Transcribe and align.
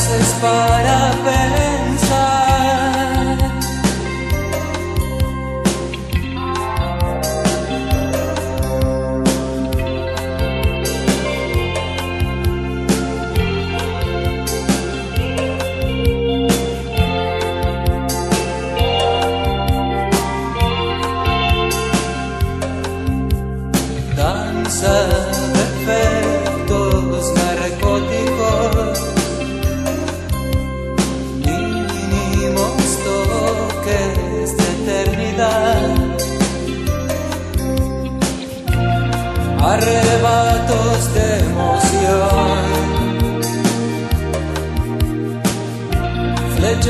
haces 0.00 0.32
para 0.40 1.12
ver. 1.24 1.79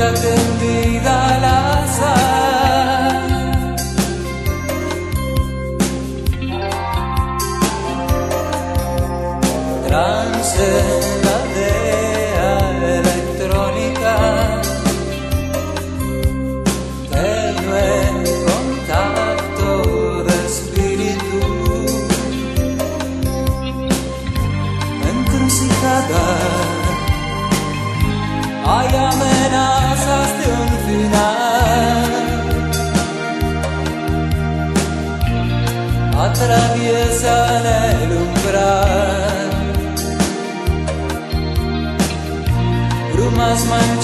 Jacket. 0.01 0.50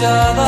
echada 0.08 0.47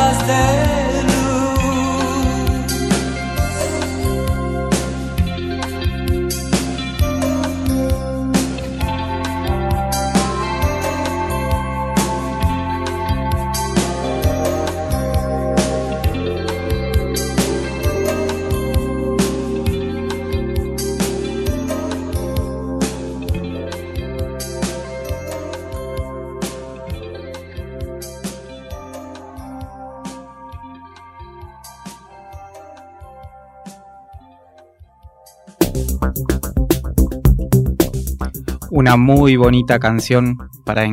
Una 38.90 38.98
muy 38.98 39.36
bonita 39.36 39.78
canción 39.78 40.36
para 40.66 40.84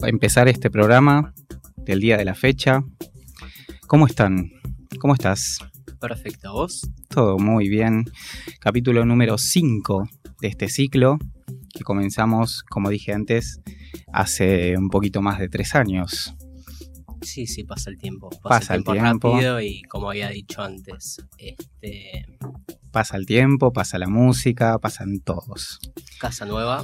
empezar 0.00 0.48
este 0.48 0.70
programa 0.70 1.32
del 1.76 2.00
día 2.00 2.16
de 2.16 2.24
la 2.24 2.34
fecha. 2.34 2.82
¿Cómo 3.86 4.08
están? 4.08 4.50
¿Cómo 4.98 5.14
estás? 5.14 5.60
Perfecto, 6.00 6.52
¿vos? 6.52 6.90
Todo 7.08 7.38
muy 7.38 7.68
bien. 7.68 8.06
Capítulo 8.58 9.04
número 9.04 9.38
5 9.38 10.08
de 10.40 10.48
este 10.48 10.68
ciclo 10.68 11.16
que 11.72 11.84
comenzamos, 11.84 12.64
como 12.64 12.90
dije 12.90 13.12
antes, 13.12 13.60
hace 14.12 14.76
un 14.76 14.88
poquito 14.88 15.22
más 15.22 15.38
de 15.38 15.48
tres 15.48 15.76
años. 15.76 16.34
Sí, 17.22 17.46
sí, 17.46 17.62
pasa 17.62 17.88
el 17.88 17.98
tiempo. 17.98 18.30
Pasa, 18.42 18.74
el 18.74 18.82
tiempo, 18.82 19.32
rápido 19.32 19.60
y 19.60 19.82
como 19.82 20.10
había 20.10 20.28
dicho 20.30 20.60
antes, 20.60 21.18
este... 21.38 22.26
Pasa 22.90 23.16
el 23.16 23.26
tiempo, 23.26 23.72
pasa 23.72 23.96
la 23.98 24.08
música, 24.08 24.76
pasan 24.80 25.20
todos. 25.20 25.78
Casa 26.18 26.46
nueva. 26.46 26.82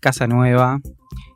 Casa 0.00 0.26
nueva. 0.26 0.80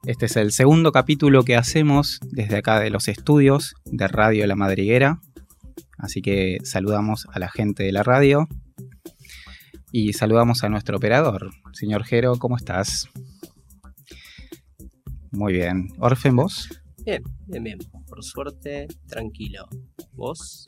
Este 0.06 0.26
es 0.26 0.36
el 0.36 0.52
segundo 0.52 0.92
capítulo 0.92 1.44
que 1.44 1.56
hacemos 1.56 2.20
desde 2.30 2.58
acá 2.58 2.78
de 2.80 2.90
los 2.90 3.08
estudios 3.08 3.74
de 3.84 4.06
Radio 4.08 4.46
La 4.46 4.56
Madriguera. 4.56 5.20
Así 5.98 6.22
que 6.22 6.58
saludamos 6.62 7.26
a 7.32 7.38
la 7.38 7.48
gente 7.48 7.82
de 7.82 7.92
la 7.92 8.02
radio 8.02 8.48
y 9.92 10.12
saludamos 10.12 10.62
a 10.62 10.68
nuestro 10.68 10.98
operador. 10.98 11.50
Señor 11.72 12.04
Jero, 12.04 12.36
¿cómo 12.36 12.56
estás? 12.56 13.08
Muy 15.30 15.52
bien. 15.54 15.88
Orfen, 15.98 16.36
¿vos? 16.36 16.68
Bien, 17.04 17.22
bien, 17.46 17.64
bien. 17.64 17.78
Por 18.08 18.22
suerte, 18.22 18.88
tranquilo. 19.08 19.68
¿Vos? 20.12 20.66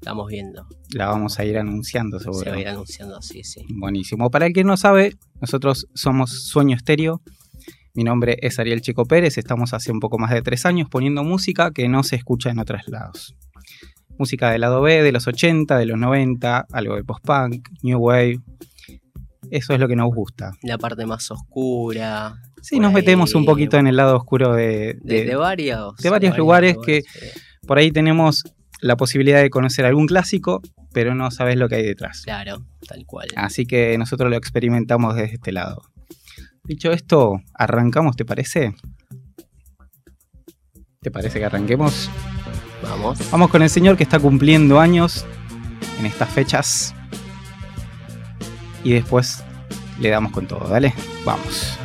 Estamos 0.00 0.28
viendo. 0.28 0.66
La 0.94 1.06
vamos 1.08 1.38
a 1.38 1.44
ir 1.44 1.58
anunciando 1.58 2.18
Se 2.18 2.24
seguro. 2.24 2.50
va 2.52 2.56
a 2.56 2.60
ir 2.60 2.68
anunciando, 2.68 3.20
sí, 3.20 3.42
sí. 3.44 3.66
Buenísimo. 3.68 4.30
Para 4.30 4.46
el 4.46 4.52
que 4.52 4.64
no 4.64 4.76
sabe, 4.76 5.16
nosotros 5.40 5.86
somos 5.94 6.46
Sueño 6.48 6.76
Estéreo. 6.76 7.20
Mi 7.94 8.04
nombre 8.04 8.38
es 8.40 8.58
Ariel 8.60 8.80
Chico 8.80 9.04
Pérez. 9.06 9.38
Estamos 9.38 9.74
hace 9.74 9.90
un 9.90 9.98
poco 9.98 10.18
más 10.18 10.30
de 10.30 10.40
tres 10.42 10.64
años 10.66 10.88
poniendo 10.88 11.24
música 11.24 11.72
que 11.72 11.88
no 11.88 12.04
se 12.04 12.14
escucha 12.16 12.50
en 12.50 12.60
otros 12.60 12.82
lados. 12.86 13.34
Música 14.18 14.50
del 14.50 14.60
lado 14.60 14.80
B, 14.82 15.02
de 15.02 15.12
los 15.12 15.26
80, 15.26 15.76
de 15.78 15.86
los 15.86 15.98
90, 15.98 16.66
algo 16.72 16.94
de 16.96 17.04
post-punk, 17.04 17.68
new 17.82 17.98
wave. 17.98 18.40
Eso 19.50 19.72
es 19.74 19.80
lo 19.80 19.88
que 19.88 19.96
nos 19.96 20.14
gusta. 20.14 20.52
La 20.62 20.78
parte 20.78 21.06
más 21.06 21.28
oscura. 21.30 22.36
Sí, 22.62 22.78
nos 22.80 22.92
metemos 22.92 23.34
un 23.34 23.44
poquito 23.44 23.78
en 23.78 23.86
el 23.88 23.96
lado 23.96 24.16
oscuro 24.16 24.52
de, 24.54 24.96
De, 25.02 25.14
de- 25.20 25.24
de 25.24 25.36
varios, 25.36 25.96
de 25.96 26.10
varios 26.10 26.36
lugares 26.38 26.76
que- 26.84 27.02
Por 27.66 27.78
ahí 27.78 27.90
tenemos 27.90 28.44
la 28.80 28.96
posibilidad 28.96 29.40
de 29.40 29.50
conocer 29.50 29.84
algún 29.84 30.06
clásico, 30.06 30.62
pero 30.92 31.14
no 31.14 31.30
sabes 31.30 31.56
lo 31.56 31.68
que 31.68 31.76
hay 31.76 31.84
detrás. 31.84 32.22
Claro, 32.22 32.64
tal 32.86 33.04
cual. 33.06 33.28
Así 33.36 33.66
que 33.66 33.96
nosotros 33.98 34.30
lo 34.30 34.36
experimentamos 34.36 35.16
desde 35.16 35.34
este 35.34 35.52
lado. 35.52 35.82
Dicho 36.64 36.92
esto, 36.92 37.40
¿arrancamos, 37.54 38.16
te 38.16 38.24
parece? 38.24 38.74
¿Te 41.00 41.10
parece 41.10 41.38
que 41.38 41.44
arranquemos? 41.44 42.10
Vamos. 42.82 43.18
Vamos 43.30 43.50
con 43.50 43.62
el 43.62 43.70
señor 43.70 43.96
que 43.96 44.02
está 44.02 44.18
cumpliendo 44.18 44.78
años 44.78 45.24
en 45.98 46.06
estas 46.06 46.28
fechas. 46.30 46.94
Y 48.84 48.92
después 48.92 49.42
le 49.98 50.10
damos 50.10 50.32
con 50.32 50.46
todo, 50.46 50.68
¿dale? 50.68 50.94
Vamos. 51.24 51.78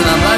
and 0.00 0.10
I'm 0.10 0.24
like 0.24 0.33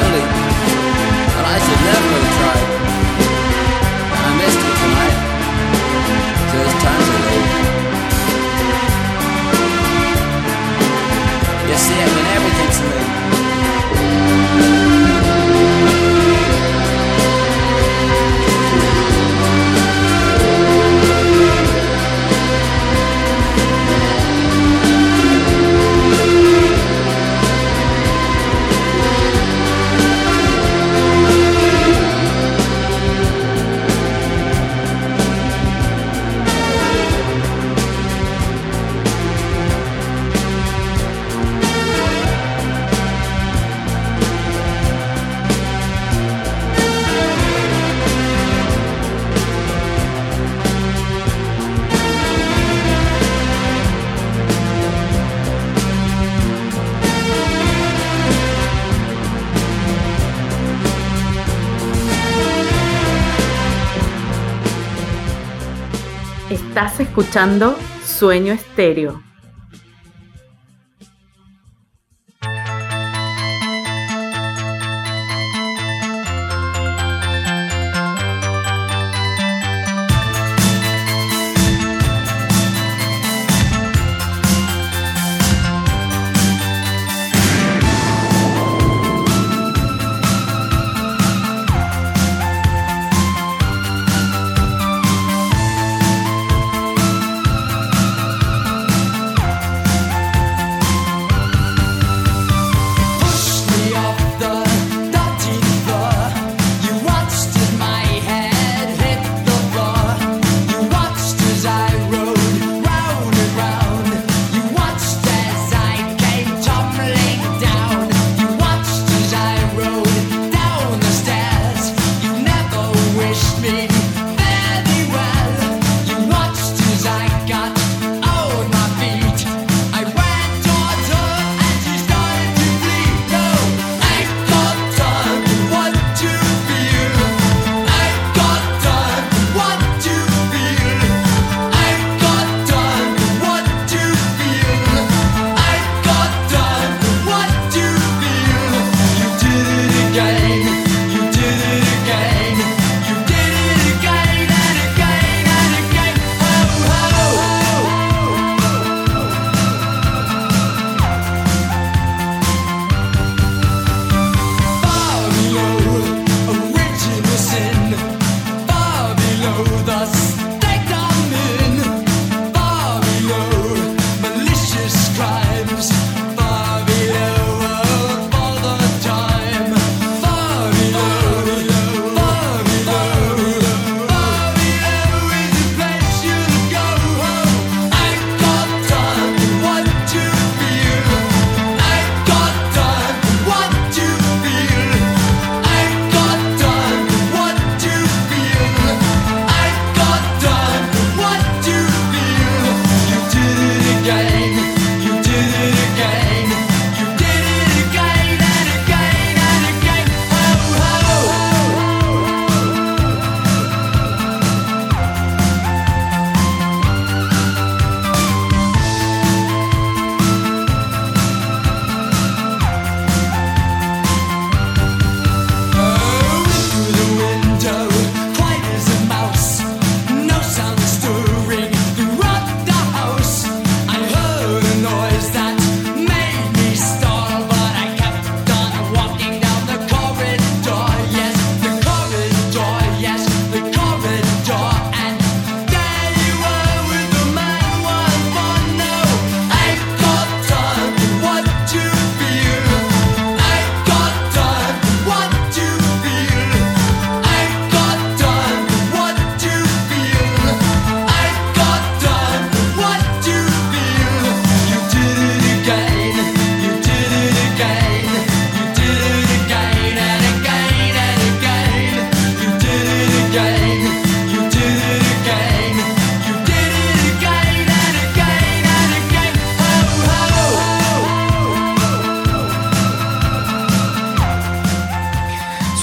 escuchando 67.17 67.75
Sueño 68.05 68.53
Estéreo. 68.53 69.26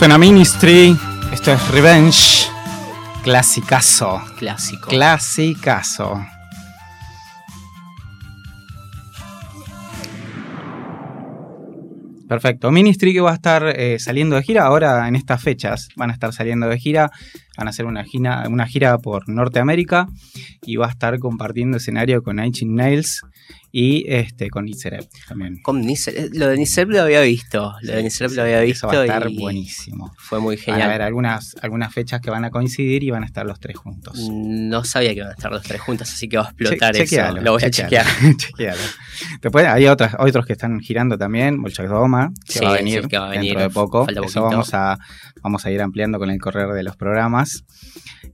Suena 0.04 0.18
Ministry, 0.18 0.94
esto 1.32 1.50
es 1.50 1.70
Revenge, 1.70 2.46
clasicazo, 3.22 4.20
Clásico. 4.36 4.90
clasicazo. 4.90 6.22
Perfecto. 12.28 12.70
Ministry 12.70 13.14
que 13.14 13.22
va 13.22 13.30
a 13.30 13.34
estar 13.34 13.66
eh, 13.66 13.98
saliendo 13.98 14.36
de 14.36 14.42
gira 14.42 14.64
ahora 14.66 15.08
en 15.08 15.16
estas 15.16 15.42
fechas. 15.42 15.88
Van 15.96 16.10
a 16.10 16.12
estar 16.12 16.34
saliendo 16.34 16.68
de 16.68 16.78
gira. 16.78 17.10
Van 17.56 17.68
a 17.68 17.70
hacer 17.70 17.86
una 17.86 18.04
gira, 18.04 18.44
una 18.50 18.66
gira 18.66 18.98
por 18.98 19.26
Norteamérica 19.30 20.08
y 20.60 20.76
va 20.76 20.88
a 20.88 20.90
estar 20.90 21.18
compartiendo 21.18 21.78
escenario 21.78 22.22
con 22.22 22.36
Nine 22.36 22.52
Nails 22.66 23.22
y 23.76 24.04
este, 24.06 24.50
con 24.50 24.68
Itzerep 24.68 25.04
también. 25.26 25.60
Con 25.60 25.80
Nice- 25.84 26.30
lo 26.32 26.46
de 26.46 26.56
Nicelep 26.56 26.90
lo 26.90 27.02
había 27.02 27.20
visto. 27.22 27.74
Lo 27.82 27.92
de 27.96 28.04
Nicelep 28.04 28.30
lo 28.36 28.42
había 28.42 28.60
visto. 28.60 28.86
Eso 28.86 28.96
va 28.96 29.02
a 29.02 29.04
estar 29.04 29.28
y 29.28 29.36
buenísimo. 29.36 30.14
Fue 30.16 30.38
muy 30.38 30.54
Van 30.54 30.62
a 30.62 30.64
genial. 30.66 30.82
haber 30.90 31.02
algunas, 31.02 31.56
algunas 31.60 31.92
fechas 31.92 32.20
que 32.20 32.30
van 32.30 32.44
a 32.44 32.50
coincidir 32.50 33.02
y 33.02 33.10
van 33.10 33.24
a 33.24 33.26
estar 33.26 33.44
los 33.44 33.58
tres 33.58 33.76
juntos. 33.76 34.28
No 34.30 34.84
sabía 34.84 35.10
que 35.10 35.16
iban 35.16 35.30
a 35.30 35.32
estar 35.32 35.50
los 35.50 35.62
tres 35.64 35.80
juntos, 35.80 36.08
así 36.08 36.28
que 36.28 36.36
va 36.36 36.44
a 36.44 36.50
explotar 36.50 36.94
Che- 36.94 37.02
eso. 37.02 37.32
Lo 37.40 37.50
voy 37.54 37.64
a 37.64 37.70
chequear. 37.70 38.06
chequealo. 38.36 38.80
Después 39.42 39.66
hay 39.66 39.86
otras, 39.88 40.14
otros 40.20 40.46
que 40.46 40.52
están 40.52 40.78
girando 40.78 41.18
también, 41.18 41.60
Bolshak 41.60 41.88
Doma, 41.88 42.30
que 42.46 42.52
Sí, 42.60 42.64
va 42.64 42.74
a 42.74 42.78
sí, 42.78 42.84
venir 42.84 43.08
que 43.08 43.18
va 43.18 43.26
a 43.26 43.30
venir, 43.30 43.56
dentro 43.56 43.62
de 43.62 43.70
poco. 43.70 44.04
falta 44.04 44.20
Eso 44.24 44.40
vamos 44.42 44.72
a, 44.72 44.98
vamos 45.42 45.66
a 45.66 45.72
ir 45.72 45.82
ampliando 45.82 46.20
con 46.20 46.30
el 46.30 46.38
correr 46.38 46.68
de 46.68 46.84
los 46.84 46.96
programas. 46.96 47.64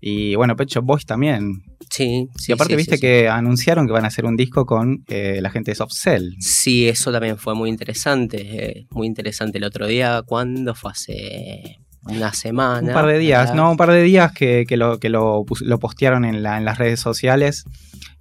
Y 0.02 0.35
bueno, 0.35 0.54
Pecho 0.56 0.82
Boys 0.82 1.04
también. 1.06 1.62
Sí, 1.90 2.28
sí. 2.37 2.52
y 2.52 2.54
aparte 2.54 2.75
sí, 2.75 2.76
viste 2.76 2.99
que 2.99 3.28
anunciaron 3.28 3.87
que 3.87 3.92
van 3.92 4.04
a 4.04 4.09
hacer 4.09 4.25
un 4.25 4.37
disco 4.37 4.64
con 4.64 5.02
eh, 5.09 5.29
la 5.40 5.50
gente 5.50 5.70
de 5.70 5.75
Soft 5.75 5.92
Cell. 5.94 6.30
Sí, 6.40 6.88
eso 6.88 7.12
también 7.12 7.38
fue 7.38 7.54
muy 7.54 7.68
interesante. 7.70 8.38
eh, 8.80 8.87
muy 8.90 9.06
interesante 9.06 9.58
el 9.58 9.64
otro 9.64 9.87
día. 9.87 10.22
¿Cuándo? 10.26 10.75
Fue 10.75 10.90
hace 10.92 11.78
una 12.04 12.32
semana. 12.32 12.88
Un 12.88 12.94
par 12.94 13.06
de 13.06 13.18
días, 13.18 13.40
¿verdad? 13.50 13.54
no, 13.54 13.70
un 13.72 13.76
par 13.76 13.90
de 13.90 14.02
días 14.02 14.32
que, 14.32 14.64
que 14.66 14.76
lo, 14.76 14.99
que 14.99 15.08
lo, 15.10 15.44
postearon 15.80 16.25
en, 16.25 16.42
la- 16.42 16.56
en 16.58 16.64
las 16.64 16.78
redes 16.78 16.99
sociales, 17.00 17.64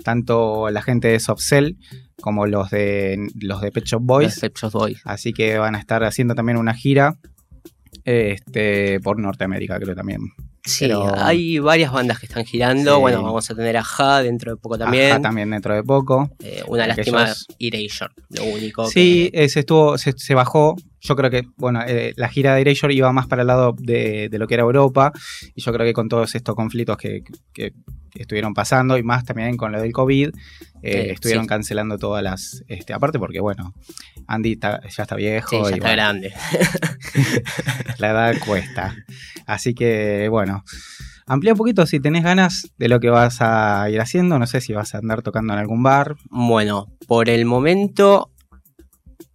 tanto 0.03 0.69
la 0.69 0.81
gente 0.81 1.07
de 1.07 1.19
Soft 1.19 1.41
Cell 1.41 1.73
como 2.21 2.45
los 2.45 2.69
de 2.69 3.17
los 3.39 3.61
de 3.61 3.71
Pet 3.71 3.85
Shop 3.85 4.01
Boys. 4.03 4.27
Los 4.33 4.39
Pet 4.39 4.57
Shop 4.57 4.71
Boys. 4.73 4.99
Así 5.05 5.31
que 5.31 5.57
van 5.57 5.75
a 5.75 5.79
estar 5.79 6.03
haciendo 6.03 6.35
también 6.35 6.57
una 6.57 6.73
gira 6.73 7.15
este, 8.05 8.99
por 8.99 9.19
Norteamérica, 9.19 9.79
creo 9.79 9.95
también. 9.95 10.19
Sí, 10.69 10.85
Pero- 10.85 11.11
hay 11.17 11.59
varias 11.59 11.91
bandas 11.91 12.19
que 12.19 12.25
están 12.27 12.45
girando. 12.45 12.95
Sí. 12.95 13.01
Bueno, 13.01 13.23
vamos 13.23 13.49
a 13.49 13.55
tener 13.55 13.75
a 13.77 13.83
Ja 13.83 14.21
dentro 14.21 14.51
de 14.51 14.57
poco 14.57 14.77
también. 14.77 15.11
Ajá, 15.11 15.21
también 15.21 15.49
dentro 15.49 15.73
de 15.75 15.83
poco. 15.83 16.29
Eh, 16.43 16.63
una 16.67 16.87
lástima 16.87 17.27
Erasure, 17.59 18.13
lo 18.29 18.43
único. 18.45 18.87
Sí, 18.89 19.29
que- 19.31 19.43
eh, 19.43 19.49
se 19.49 19.59
estuvo, 19.61 19.97
se, 19.97 20.13
se 20.17 20.33
bajó. 20.35 20.75
Yo 21.01 21.15
creo 21.15 21.29
que, 21.29 21.43
bueno, 21.57 21.81
eh, 21.87 22.13
la 22.17 22.29
gira 22.29 22.55
de 22.55 22.61
Erasure 22.61 22.93
iba 22.93 23.11
más 23.11 23.27
para 23.27 23.43
el 23.43 23.47
lado 23.47 23.73
de, 23.77 24.29
de 24.29 24.37
lo 24.39 24.47
que 24.47 24.55
era 24.55 24.63
Europa. 24.63 25.11
Y 25.55 25.61
yo 25.61 25.71
creo 25.71 25.85
que 25.85 25.93
con 25.93 26.09
todos 26.09 26.35
estos 26.35 26.55
conflictos 26.55 26.97
que, 26.97 27.23
que 27.53 27.73
estuvieron 28.13 28.53
pasando, 28.53 28.97
y 28.97 29.03
más 29.03 29.23
también 29.23 29.57
con 29.57 29.71
lo 29.71 29.81
del 29.81 29.91
COVID, 29.91 30.29
eh, 30.81 31.11
estuvieron 31.11 31.45
sí. 31.45 31.49
cancelando 31.49 31.97
todas 31.97 32.23
las. 32.23 32.63
Este, 32.67 32.93
aparte, 32.93 33.19
porque, 33.19 33.39
bueno, 33.39 33.73
Andy 34.27 34.57
ya 34.59 34.79
está 35.03 35.15
viejo. 35.15 35.49
sí, 35.49 35.57
ya 35.57 35.69
y 35.69 35.73
está 35.73 35.87
bueno, 35.87 35.93
grande. 35.93 36.33
la 37.97 38.09
edad 38.09 38.35
cuesta. 38.45 38.95
Así 39.45 39.73
que, 39.73 40.27
bueno. 40.29 40.63
Amplía 41.27 41.53
un 41.53 41.59
poquito 41.59 41.85
si 41.85 41.99
tenés 41.99 42.23
ganas 42.23 42.71
de 42.79 42.89
lo 42.89 42.99
que 42.99 43.11
vas 43.11 43.37
a 43.41 43.87
ir 43.91 44.01
haciendo. 44.01 44.39
No 44.39 44.47
sé 44.47 44.61
si 44.61 44.73
vas 44.73 44.95
a 44.95 44.97
andar 44.97 45.21
tocando 45.21 45.53
en 45.53 45.59
algún 45.59 45.83
bar. 45.83 46.15
Bueno, 46.31 46.87
por 47.07 47.29
el 47.29 47.45
momento 47.45 48.31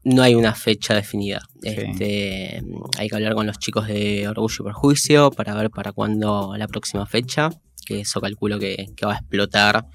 no 0.05 0.23
hay 0.23 0.35
una 0.35 0.55
fecha 0.55 0.95
definida. 0.95 1.41
Sí. 1.63 1.69
Este, 1.69 2.63
hay 2.99 3.09
que 3.09 3.15
hablar 3.15 3.35
con 3.35 3.47
los 3.47 3.59
chicos 3.59 3.87
de 3.89 4.29
Orgullo 4.29 4.57
y 4.61 4.65
Perjuicio 4.65 5.31
para 5.31 5.55
ver 5.55 5.71
para 5.71 5.93
cuándo 5.93 6.55
la 6.57 6.69
próxima 6.69 7.07
fecha, 7.07 7.51
que 7.87 8.01
eso 8.01 8.21
calculo 8.21 8.59
que, 8.59 8.91
que 8.97 9.07
va 9.07 9.15
a 9.15 9.19
explotar. 9.19 9.87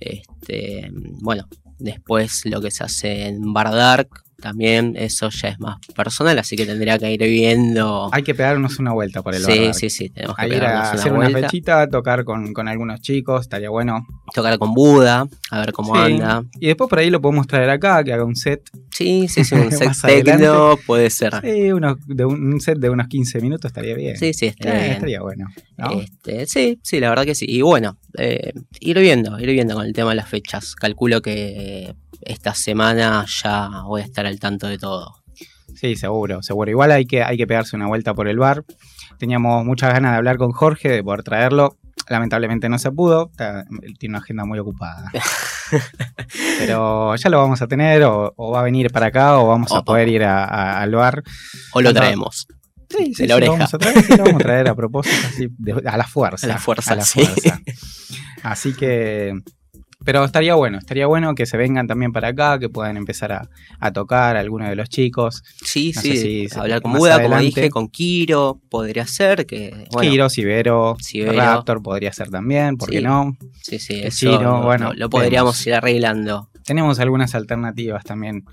Este, 0.00 0.90
bueno, 0.92 1.48
después 1.78 2.42
lo 2.46 2.60
que 2.60 2.70
se 2.70 2.84
hace 2.84 3.26
en 3.26 3.52
Bar 3.52 3.70
Dark 3.72 4.24
también, 4.40 4.94
eso 4.96 5.28
ya 5.30 5.48
es 5.48 5.58
más 5.58 5.78
personal, 5.96 6.38
así 6.38 6.54
que 6.56 6.64
tendría 6.64 6.98
que 6.98 7.10
ir 7.12 7.20
viendo. 7.20 8.08
Hay 8.12 8.22
que 8.22 8.34
pegarnos 8.34 8.78
una 8.78 8.92
vuelta 8.92 9.22
por 9.22 9.34
el 9.34 9.42
sí, 9.42 9.70
sí, 9.74 9.90
sí, 9.90 10.08
tenemos 10.10 10.36
que 10.36 10.46
ir 10.48 10.62
a 10.64 10.92
hacer 10.92 11.12
una 11.12 11.28
fechita, 11.30 11.88
tocar 11.88 12.24
con, 12.24 12.52
con 12.52 12.68
algunos 12.68 13.00
chicos, 13.00 13.42
estaría 13.42 13.70
bueno. 13.70 14.06
tocar 14.34 14.56
con 14.58 14.74
Buda, 14.74 15.26
a 15.50 15.60
ver 15.60 15.72
cómo 15.72 15.94
Sí. 15.94 16.00
anda. 16.12 16.42
Y 16.60 16.66
después 16.68 16.88
por 16.88 16.98
ahí 17.00 17.10
lo 17.10 17.20
podemos 17.20 17.46
traer 17.46 17.70
acá, 17.70 18.04
que 18.04 18.12
haga 18.12 18.24
un 18.24 18.36
set. 18.36 18.62
Sí, 18.92 19.26
sí, 19.28 19.44
sí, 19.44 19.54
un 19.54 19.60
adelante. 19.72 20.22
techno 20.24 20.76
puede 20.86 21.10
ser. 21.10 21.32
Sí, 21.42 21.72
unos, 21.72 21.96
de 22.06 22.24
un, 22.24 22.52
un 22.54 22.60
set 22.60 22.78
de 22.78 22.90
unos 22.90 23.08
15 23.08 23.40
minutos 23.40 23.68
estaría 23.70 23.94
bien. 23.94 24.16
Sí, 24.16 24.32
sí, 24.34 24.46
Eh, 24.46 24.48
estaría 24.50 24.80
bien. 24.80 24.92
estaría 24.92 25.20
bueno. 25.22 25.46
¿no? 25.76 26.00
Este, 26.00 26.46
sí, 26.46 26.78
sí, 26.82 27.00
la 27.00 27.08
verdad 27.10 27.24
que 27.24 27.34
sí. 27.34 27.46
Y 27.48 27.62
bueno, 27.62 27.96
eh, 28.18 28.52
ir 28.80 28.98
viendo, 28.98 29.38
ir 29.40 29.50
viendo 29.50 29.74
con 29.74 29.84
el 29.86 29.92
tema 29.92 30.10
de 30.10 30.16
las 30.16 30.28
fechas. 30.28 30.74
Calculo 30.74 31.22
que 31.22 31.94
esta 32.20 32.54
semana 32.54 33.24
ya 33.26 33.68
voy 33.84 34.02
a 34.02 34.04
estar 34.04 34.26
al 34.26 34.38
tanto 34.40 34.66
de 34.66 34.78
todo. 34.78 35.14
Sí, 35.74 35.94
seguro, 35.96 36.42
seguro. 36.42 36.70
Igual 36.70 36.90
hay 36.90 37.06
que, 37.06 37.22
hay 37.22 37.36
que 37.36 37.46
pegarse 37.46 37.76
una 37.76 37.86
vuelta 37.86 38.12
por 38.14 38.26
el 38.28 38.38
bar. 38.38 38.64
Teníamos 39.18 39.64
muchas 39.64 39.92
ganas 39.92 40.12
de 40.12 40.16
hablar 40.18 40.36
con 40.36 40.50
Jorge, 40.52 40.88
de 40.88 41.04
poder 41.04 41.22
traerlo. 41.22 41.76
Lamentablemente 42.08 42.68
no 42.68 42.78
se 42.78 42.90
pudo. 42.90 43.30
Tiene 43.98 44.14
una 44.14 44.18
agenda 44.18 44.44
muy 44.44 44.58
ocupada. 44.58 45.10
Pero 46.58 47.14
ya 47.16 47.30
lo 47.30 47.38
vamos 47.38 47.60
a 47.62 47.66
tener, 47.66 48.02
o, 48.04 48.32
o 48.36 48.52
va 48.52 48.60
a 48.60 48.62
venir 48.64 48.90
para 48.90 49.06
acá, 49.06 49.38
o 49.38 49.48
vamos 49.48 49.72
a 49.72 49.82
poder 49.82 50.08
ir 50.08 50.24
a- 50.24 50.44
a- 50.44 50.80
al 50.82 50.90
bar. 50.94 51.22
O 51.72 51.80
lo 51.80 51.92
traemos. 51.92 52.46
Sí, 52.90 53.14
sí, 53.14 53.22
de 53.22 53.28
la 53.28 53.34
sí, 53.34 53.36
oreja. 53.36 53.52
Lo 53.52 53.58
vamos 53.58 53.74
a 53.74 53.78
traer, 53.78 54.02
sí, 54.04 54.16
lo 54.16 54.24
vamos 54.24 54.34
a 54.40 54.44
traer 54.44 54.68
a 54.68 54.74
propósito, 54.74 55.26
así, 55.28 55.48
de- 55.58 55.82
a 55.88 55.96
la 55.96 56.06
fuerza. 56.06 56.46
A 56.48 56.48
la 56.50 56.58
fuerza, 56.58 56.92
a 56.92 56.96
la 56.96 57.04
sí. 57.04 57.20
fuerza. 57.24 57.60
Así 58.42 58.72
que. 58.74 59.34
Pero 60.08 60.24
estaría 60.24 60.54
bueno, 60.54 60.78
estaría 60.78 61.06
bueno 61.06 61.34
que 61.34 61.44
se 61.44 61.58
vengan 61.58 61.86
también 61.86 62.12
para 62.12 62.28
acá, 62.28 62.58
que 62.58 62.70
puedan 62.70 62.96
empezar 62.96 63.30
a, 63.30 63.50
a 63.78 63.92
tocar 63.92 64.38
a 64.38 64.40
algunos 64.40 64.70
de 64.70 64.74
los 64.74 64.88
chicos. 64.88 65.42
Sí, 65.62 65.92
No 65.94 66.00
sí, 66.00 66.48
si 66.48 66.58
hablar 66.58 66.80
con 66.80 66.94
Buda, 66.94 67.22
como 67.22 67.38
dije, 67.38 67.68
con 67.68 67.88
Kiro, 67.88 68.58
podría 68.70 69.06
ser 69.06 69.44
que. 69.44 69.84
Bueno, 69.92 70.10
Kiro, 70.10 70.30
Sibero, 70.30 70.96
Sibero. 70.98 71.32
Raptor 71.34 71.82
podría 71.82 72.10
ser 72.14 72.30
también, 72.30 72.78
¿por 72.78 72.88
qué 72.88 73.00
Sí. 73.00 73.04
no? 73.04 73.36
Sí, 73.62 73.78
sí, 73.78 74.00
eso 74.02 74.62
bueno, 74.62 74.94
lo- 74.94 74.94
lo 74.94 75.10
podríamos 75.10 75.66
ir 75.66 75.74
arreglando. 75.74 76.48
Tenemos 76.64 76.98
algunas 77.00 77.34
alternativas 77.34 78.02
también. 78.02 78.44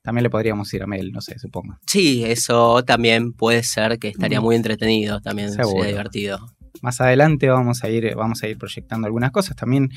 También 0.00 0.22
le 0.22 0.30
podríamos 0.30 0.72
ir 0.72 0.82
a 0.82 0.86
Mel, 0.86 1.12
no 1.12 1.20
sé, 1.20 1.38
supongo. 1.38 1.76
Sí, 1.86 2.24
eso 2.24 2.82
también 2.84 3.34
puede 3.34 3.62
ser 3.64 3.98
que 3.98 4.08
estaría 4.08 4.40
Mm. 4.40 4.44
muy 4.44 4.56
entretenido, 4.56 5.20
también 5.20 5.52
sería 5.52 5.84
divertido. 5.84 6.38
Más 6.80 7.02
adelante 7.02 7.48
vamos 7.50 7.84
a 7.84 7.90
ir, 7.90 8.14
vamos 8.16 8.42
a 8.42 8.48
ir 8.48 8.56
proyectando 8.56 9.06
algunas 9.06 9.30
cosas. 9.30 9.54
También 9.56 9.90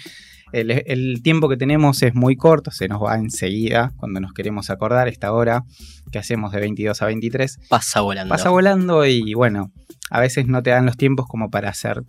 el, 0.55 0.83
el 0.85 1.21
tiempo 1.21 1.49
que 1.49 1.57
tenemos 1.57 2.01
es 2.01 2.15
muy 2.15 2.35
corto, 2.35 2.71
se 2.71 2.87
nos 2.87 3.01
va 3.01 3.15
enseguida 3.15 3.91
cuando 3.97 4.19
nos 4.19 4.33
queremos 4.33 4.69
acordar 4.69 5.07
esta 5.07 5.33
hora 5.33 5.63
que 6.11 6.19
hacemos 6.19 6.51
de 6.51 6.59
22 6.61 7.01
a 7.01 7.05
23. 7.07 7.59
Pasa 7.69 8.01
volando. 8.01 8.33
Pasa 8.33 8.49
volando 8.49 9.05
y 9.05 9.33
bueno, 9.33 9.71
a 10.09 10.19
veces 10.19 10.47
no 10.47 10.63
te 10.63 10.69
dan 10.69 10.85
los 10.85 10.97
tiempos 10.97 11.25
como 11.27 11.49
para 11.49 11.69
hacer 11.69 12.03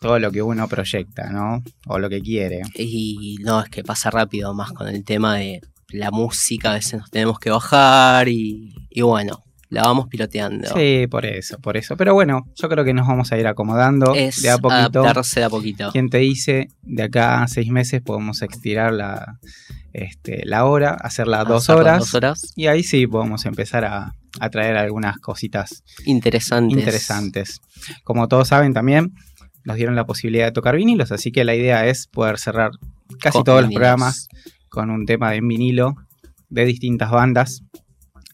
todo 0.00 0.18
lo 0.18 0.32
que 0.32 0.42
uno 0.42 0.68
proyecta, 0.68 1.30
¿no? 1.30 1.62
O 1.86 1.98
lo 1.98 2.10
que 2.10 2.20
quiere. 2.20 2.62
Y 2.74 3.38
no, 3.40 3.60
es 3.60 3.70
que 3.70 3.84
pasa 3.84 4.10
rápido 4.10 4.52
más 4.54 4.72
con 4.72 4.88
el 4.88 5.04
tema 5.04 5.36
de 5.36 5.60
la 5.88 6.10
música, 6.10 6.72
a 6.72 6.74
veces 6.74 6.98
nos 6.98 7.10
tenemos 7.10 7.38
que 7.38 7.50
bajar 7.50 8.28
y, 8.28 8.74
y 8.90 9.02
bueno, 9.02 9.42
la 9.74 9.82
vamos 9.82 10.06
piloteando. 10.08 10.68
Sí, 10.74 11.06
por 11.10 11.26
eso, 11.26 11.58
por 11.58 11.76
eso. 11.76 11.96
Pero 11.96 12.14
bueno, 12.14 12.46
yo 12.54 12.68
creo 12.68 12.84
que 12.84 12.94
nos 12.94 13.06
vamos 13.06 13.30
a 13.32 13.38
ir 13.38 13.46
acomodando 13.46 14.14
Es 14.14 14.40
de 14.42 14.50
a 14.50 14.58
poquito. 14.58 15.00
adaptarse 15.00 15.40
de 15.40 15.46
a 15.46 15.50
poquito. 15.50 15.90
¿Quién 15.92 16.08
te 16.08 16.18
dice 16.18 16.68
de 16.82 17.02
acá 17.02 17.42
a 17.42 17.48
seis 17.48 17.70
meses 17.70 18.00
podemos 18.02 18.40
estirar 18.42 18.92
la, 18.92 19.38
este, 19.92 20.42
la 20.46 20.64
hora, 20.64 20.90
hacerla 21.00 21.40
a 21.40 21.44
dos 21.44 21.68
horas? 21.68 21.98
Dos 21.98 22.14
horas. 22.14 22.52
Y 22.56 22.66
ahí 22.68 22.82
sí 22.82 23.06
podemos 23.06 23.44
empezar 23.46 23.84
a, 23.84 24.14
a 24.40 24.50
traer 24.50 24.76
algunas 24.76 25.18
cositas 25.18 25.82
Interesantes. 26.06 26.78
interesantes. 26.78 27.60
Como 28.04 28.28
todos 28.28 28.48
saben 28.48 28.72
también, 28.72 29.14
nos 29.64 29.76
dieron 29.76 29.94
la 29.96 30.06
posibilidad 30.06 30.46
de 30.46 30.52
tocar 30.52 30.76
vinilos, 30.76 31.10
así 31.12 31.32
que 31.32 31.44
la 31.44 31.54
idea 31.54 31.86
es 31.86 32.06
poder 32.06 32.38
cerrar 32.38 32.70
casi 33.20 33.38
Con 33.38 33.44
todos 33.44 33.62
los 33.62 33.70
programas 33.72 34.28
con 34.68 34.90
un 34.90 35.06
tema 35.06 35.30
de 35.30 35.40
vinilo 35.40 35.94
de 36.50 36.64
distintas 36.64 37.10
bandas. 37.10 37.62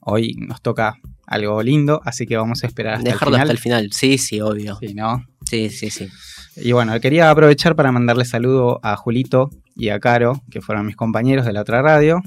Hoy 0.01 0.35
nos 0.39 0.61
toca 0.63 0.97
algo 1.31 1.63
lindo, 1.63 2.03
así 2.05 2.27
que 2.27 2.37
vamos 2.37 2.63
a 2.63 2.67
esperar 2.67 2.95
hasta 2.97 3.09
Dejarlo 3.11 3.37
el 3.37 3.41
hasta 3.43 3.57
final. 3.57 3.85
el 3.85 3.91
final. 3.91 3.93
Sí, 3.93 4.19
sí, 4.19 4.41
obvio. 4.43 4.77
Sí, 4.81 4.93
¿no? 4.95 5.25
Sí, 5.49 5.71
sí, 5.71 5.89
sí. 5.91 6.09
Y 6.57 6.73
bueno, 6.73 6.99
quería 7.01 7.31
aprovechar 7.31 7.75
para 7.77 7.91
mandarle 7.93 8.25
saludo 8.27 8.81
a 8.83 8.97
Julito 8.97 9.49
y 9.77 9.89
a 9.89 9.99
Caro, 10.01 10.43
que 10.51 10.61
fueron 10.61 10.85
mis 10.85 10.97
compañeros 10.97 11.47
de 11.47 11.53
la 11.55 11.63
otra 11.63 11.81
radio 11.81 12.21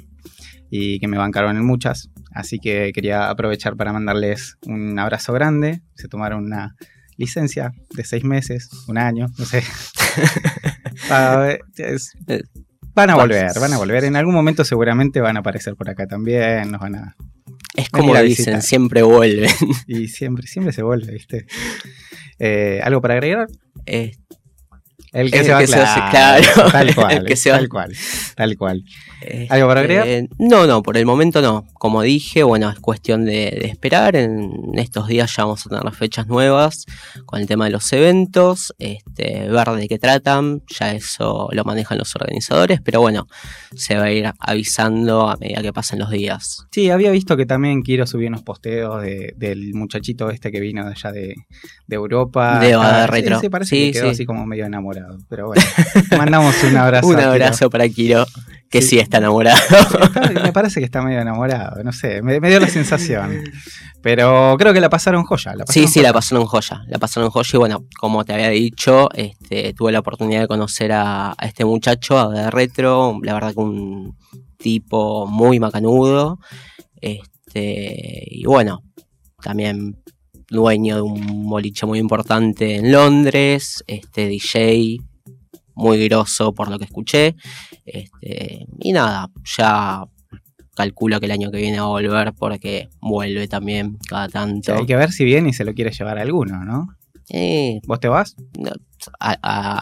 y 0.71 0.99
que 0.99 1.07
me 1.07 1.17
bancaron 1.17 1.55
en 1.57 1.65
muchas. 1.65 2.09
Así 2.33 2.57
que 2.57 2.91
quería 2.95 3.29
aprovechar 3.29 3.75
para 3.75 3.93
mandarles 3.93 4.55
un 4.65 4.97
abrazo 4.97 5.33
grande. 5.33 5.81
Se 5.95 6.07
tomaron 6.07 6.45
una 6.45 6.75
licencia 7.17 7.71
de 7.91 8.03
seis 8.05 8.23
meses, 8.23 8.69
un 8.87 8.97
año, 8.97 9.27
no 9.37 9.45
sé. 9.45 9.61
Ah, 11.09 11.49
es- 11.77 12.13
van 12.93 13.09
a 13.09 13.15
volver, 13.15 13.51
van 13.59 13.73
a 13.73 13.77
volver. 13.77 14.03
En 14.03 14.15
algún 14.15 14.33
momento 14.33 14.63
seguramente 14.63 15.21
van 15.21 15.37
a 15.37 15.39
aparecer 15.39 15.75
por 15.75 15.89
acá 15.89 16.05
también, 16.07 16.71
nos 16.71 16.79
van 16.81 16.95
a... 16.95 17.15
Es 17.75 17.89
como 17.89 18.15
dicen, 18.21 18.62
siempre 18.62 19.01
vuelven. 19.01 19.49
Y 19.88 20.07
siempre, 20.07 20.47
siempre 20.47 20.73
se 20.73 20.83
vuelve, 20.83 21.13
¿viste? 21.13 21.45
Eh, 22.39 22.81
¿Algo 22.83 23.01
para 23.01 23.15
agregar? 23.15 23.47
Eh, 23.86 24.12
El 25.13 25.32
que 25.32 25.39
El 25.39 25.45
se 25.45 25.52
va 25.54 25.60
que 25.60 25.67
se 25.67 25.80
hace, 25.80 25.99
claro. 26.10 26.43
Tal 26.71 26.95
cual, 26.95 27.17
El 27.17 27.26
que 27.26 27.36
se 27.36 27.52
va. 27.52 27.58
tal 27.58 27.69
cual, 27.69 27.93
tal 28.36 28.58
cual. 28.58 28.84
eh, 29.21 29.47
¿Algo 29.49 29.67
para 29.67 29.82
agregar? 29.82 30.08
eh, 30.08 30.28
no, 30.39 30.65
no, 30.65 30.82
por 30.82 30.97
el 30.97 31.06
momento 31.06 31.41
no. 31.41 31.65
Como 31.73 32.02
dije, 32.02 32.41
bueno, 32.43 32.69
es 32.71 32.80
cuestión 32.80 33.23
de, 33.26 33.58
de 33.62 33.67
esperar. 33.67 34.15
En 34.15 34.52
estos 34.76 35.08
días 35.08 35.36
ya 35.36 35.43
vamos 35.45 35.65
a 35.65 35.69
tener 35.69 35.84
las 35.84 35.95
fechas 35.95 36.26
nuevas 36.28 36.86
con 37.26 37.39
el 37.39 37.47
tema 37.47 37.65
de 37.65 37.71
los 37.71 37.93
eventos, 37.93 38.73
este, 38.80 39.47
ver 39.49 39.69
de 39.69 39.88
qué 39.88 39.99
tratan. 39.99 40.63
Ya 40.80 40.93
eso 40.93 41.47
lo 41.52 41.63
manejan 41.63 41.97
los 41.99 42.15
organizadores, 42.15 42.82
pero 42.84 42.99
bueno, 43.02 43.28
se 43.76 43.95
va 43.95 44.06
a 44.06 44.12
ir 44.12 44.32
avisando 44.39 45.30
a 45.30 45.38
medida 45.38 45.62
que 45.62 45.73
pasen 45.73 45.99
los 45.99 46.10
días. 46.10 46.65
Sí, 46.71 46.89
había 46.89 47.12
visto 47.12 47.38
que 47.38 47.45
también 47.45 47.82
quiero 47.84 48.08
subir 48.08 48.30
unos 48.30 48.41
posteos 48.41 49.02
de- 49.04 49.34
del 49.38 49.73
muchachito 49.76 50.30
este 50.32 50.52
que 50.52 50.60
vino 50.60 50.86
de 50.86 50.91
allá 50.91 51.12
de, 51.12 51.36
de 51.88 51.95
Europa. 51.95 52.60
De 52.60 52.71
Eva 52.71 52.88
de 52.97 53.04
Ah, 53.04 53.08
Retro. 53.08 53.36
Sí, 53.36 53.41
sí, 53.41 53.49
parece 53.49 53.76
Sí, 53.76 53.86
que 53.88 53.91
quedó 53.91 54.06
sí. 54.06 54.10
así 54.12 54.26
como 54.26 54.45
medio 54.45 54.65
enamorado. 54.65 55.02
Pero 55.29 55.47
bueno, 55.47 55.61
mandamos 56.17 56.55
un 56.63 56.77
abrazo. 56.77 57.07
Un 57.07 57.15
a 57.15 57.19
Kiro. 57.19 57.31
abrazo 57.31 57.69
para 57.69 57.87
Kiro, 57.89 58.25
que 58.69 58.81
Sí. 58.81 58.89
sí, 58.89 58.99
está 58.99 59.17
enamorado. 59.17 59.57
Está- 60.03 60.29
me 60.43 60.51
parece 60.53 60.79
que 60.79 60.85
está 60.85 61.01
medio 61.01 61.19
enamorado, 61.21 61.83
no 61.83 61.91
sé, 61.91 62.21
me, 62.21 62.39
me 62.39 62.49
dio 62.49 62.59
la 62.59 62.67
sensación. 62.67 63.43
Pero 64.01 64.55
creo 64.59 64.73
que 64.73 64.81
la 64.81 64.89
pasaron 64.89 65.23
joya. 65.23 65.55
La 65.55 65.65
Sí, 65.67 65.87
sí, 65.87 65.99
joya. 65.99 66.09
la 66.09 66.13
pasaron 66.13 66.45
joya. 66.45 66.81
La 66.87 66.97
pasaron 66.99 67.29
joya 67.29 67.49
y 67.53 67.57
bueno, 67.57 67.85
como 67.97 68.25
te 68.25 68.33
había 68.33 68.49
dicho, 68.49 69.09
este, 69.13 69.73
tuve 69.73 69.91
la 69.93 69.99
oportunidad 69.99 70.41
de 70.41 70.47
conocer 70.47 70.91
a, 70.91 71.31
a 71.37 71.45
este 71.45 71.63
muchacho, 71.65 72.19
a 72.19 72.29
de 72.29 72.51
Retro, 72.51 73.19
la 73.23 73.33
verdad 73.33 73.53
que 73.53 73.59
un 73.61 74.17
tipo 74.57 75.25
muy 75.27 75.59
macanudo. 75.59 76.39
Este, 77.01 78.23
y 78.29 78.45
bueno, 78.45 78.81
también 79.41 79.97
dueño 80.53 80.95
de 80.95 81.01
un 81.01 81.49
boliche 81.49 81.85
muy 81.85 81.99
importante 81.99 82.75
en 82.75 82.91
Londres, 82.91 83.83
este 83.87 84.27
DJ 84.27 84.97
muy 85.75 86.07
grosso 86.07 86.53
por 86.53 86.69
lo 86.69 86.77
que 86.79 86.85
escuché. 86.85 87.35
Este, 87.85 88.65
y 88.79 88.91
nada, 88.93 89.29
ya 89.57 90.03
calculo 90.75 91.19
que 91.19 91.25
el 91.25 91.31
año 91.33 91.51
que 91.51 91.57
viene 91.57 91.79
va 91.79 91.85
a 91.85 91.89
volver 91.89 92.33
porque 92.33 92.89
vuelve 93.01 93.47
también 93.47 93.97
cada 94.07 94.27
tanto. 94.29 94.73
hay 94.75 94.85
que 94.85 94.95
ver 94.95 95.11
si 95.11 95.23
viene 95.25 95.49
y 95.49 95.53
se 95.53 95.65
lo 95.65 95.73
quiere 95.73 95.91
llevar 95.91 96.17
a 96.17 96.21
alguno, 96.21 96.63
¿no? 96.63 96.87
Eh, 97.29 97.79
¿Vos 97.87 97.99
te 97.99 98.07
vas? 98.09 98.35
no, 98.59 98.71
a- 99.19 99.37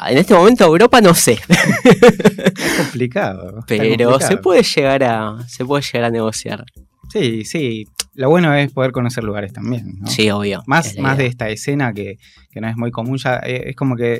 a- 0.06 0.12
en 0.12 0.18
este 0.20 0.34
momento 0.34 0.64
Europa 0.66 1.02
no 1.02 1.14
sé, 1.16 1.38
Es 1.84 2.74
complicado. 2.78 3.64
pero 3.68 4.20
se 4.20 4.38
puede 4.38 4.64
llegar 4.64 5.04
a 5.04 5.38
se 5.48 5.66
puede 5.66 5.84
llegar 5.84 6.04
a 6.06 6.10
negociar. 6.12 6.64
Sí, 7.12 7.44
sí. 7.46 7.86
Lo 8.14 8.30
bueno 8.30 8.54
es 8.54 8.72
poder 8.72 8.92
conocer 8.92 9.24
lugares 9.24 9.54
también. 9.54 9.96
¿no? 10.00 10.08
Sí, 10.08 10.30
obvio. 10.30 10.64
Más, 10.66 10.98
más 10.98 11.18
de 11.18 11.26
esta 11.28 11.50
escena 11.50 11.94
que, 11.94 12.18
que 12.52 12.62
no 12.62 12.68
es 12.68 12.76
muy 12.78 12.92
común, 12.92 13.18
ya 13.18 13.38
eh, 13.44 13.70
es 13.70 13.76
como 13.76 13.96
que 13.96 14.18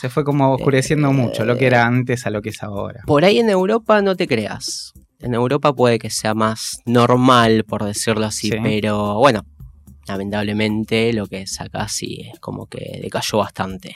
se 0.00 0.08
fue 0.08 0.22
como 0.24 0.52
oscureciendo 0.52 1.10
Eh, 1.10 1.12
mucho 1.12 1.44
lo 1.44 1.56
que 1.56 1.66
era 1.66 1.84
antes 1.86 2.26
a 2.26 2.30
lo 2.30 2.40
que 2.42 2.50
es 2.50 2.62
ahora. 2.62 3.00
Por 3.06 3.24
ahí 3.24 3.38
en 3.38 3.50
Europa 3.50 4.00
no 4.02 4.14
te 4.16 4.28
creas. 4.28 4.92
En 5.20 5.34
Europa 5.34 5.72
puede 5.72 5.98
que 5.98 6.10
sea 6.10 6.34
más 6.34 6.78
normal, 6.86 7.64
por 7.64 7.84
decirlo 7.84 8.26
así, 8.26 8.50
Sí. 8.50 8.56
pero 8.62 9.14
bueno, 9.18 9.44
lamentablemente 10.06 11.12
lo 11.12 11.26
que 11.26 11.42
es 11.42 11.60
acá 11.60 11.88
sí 11.88 12.28
es 12.32 12.38
como 12.40 12.66
que 12.66 13.00
decayó 13.02 13.38
bastante. 13.38 13.94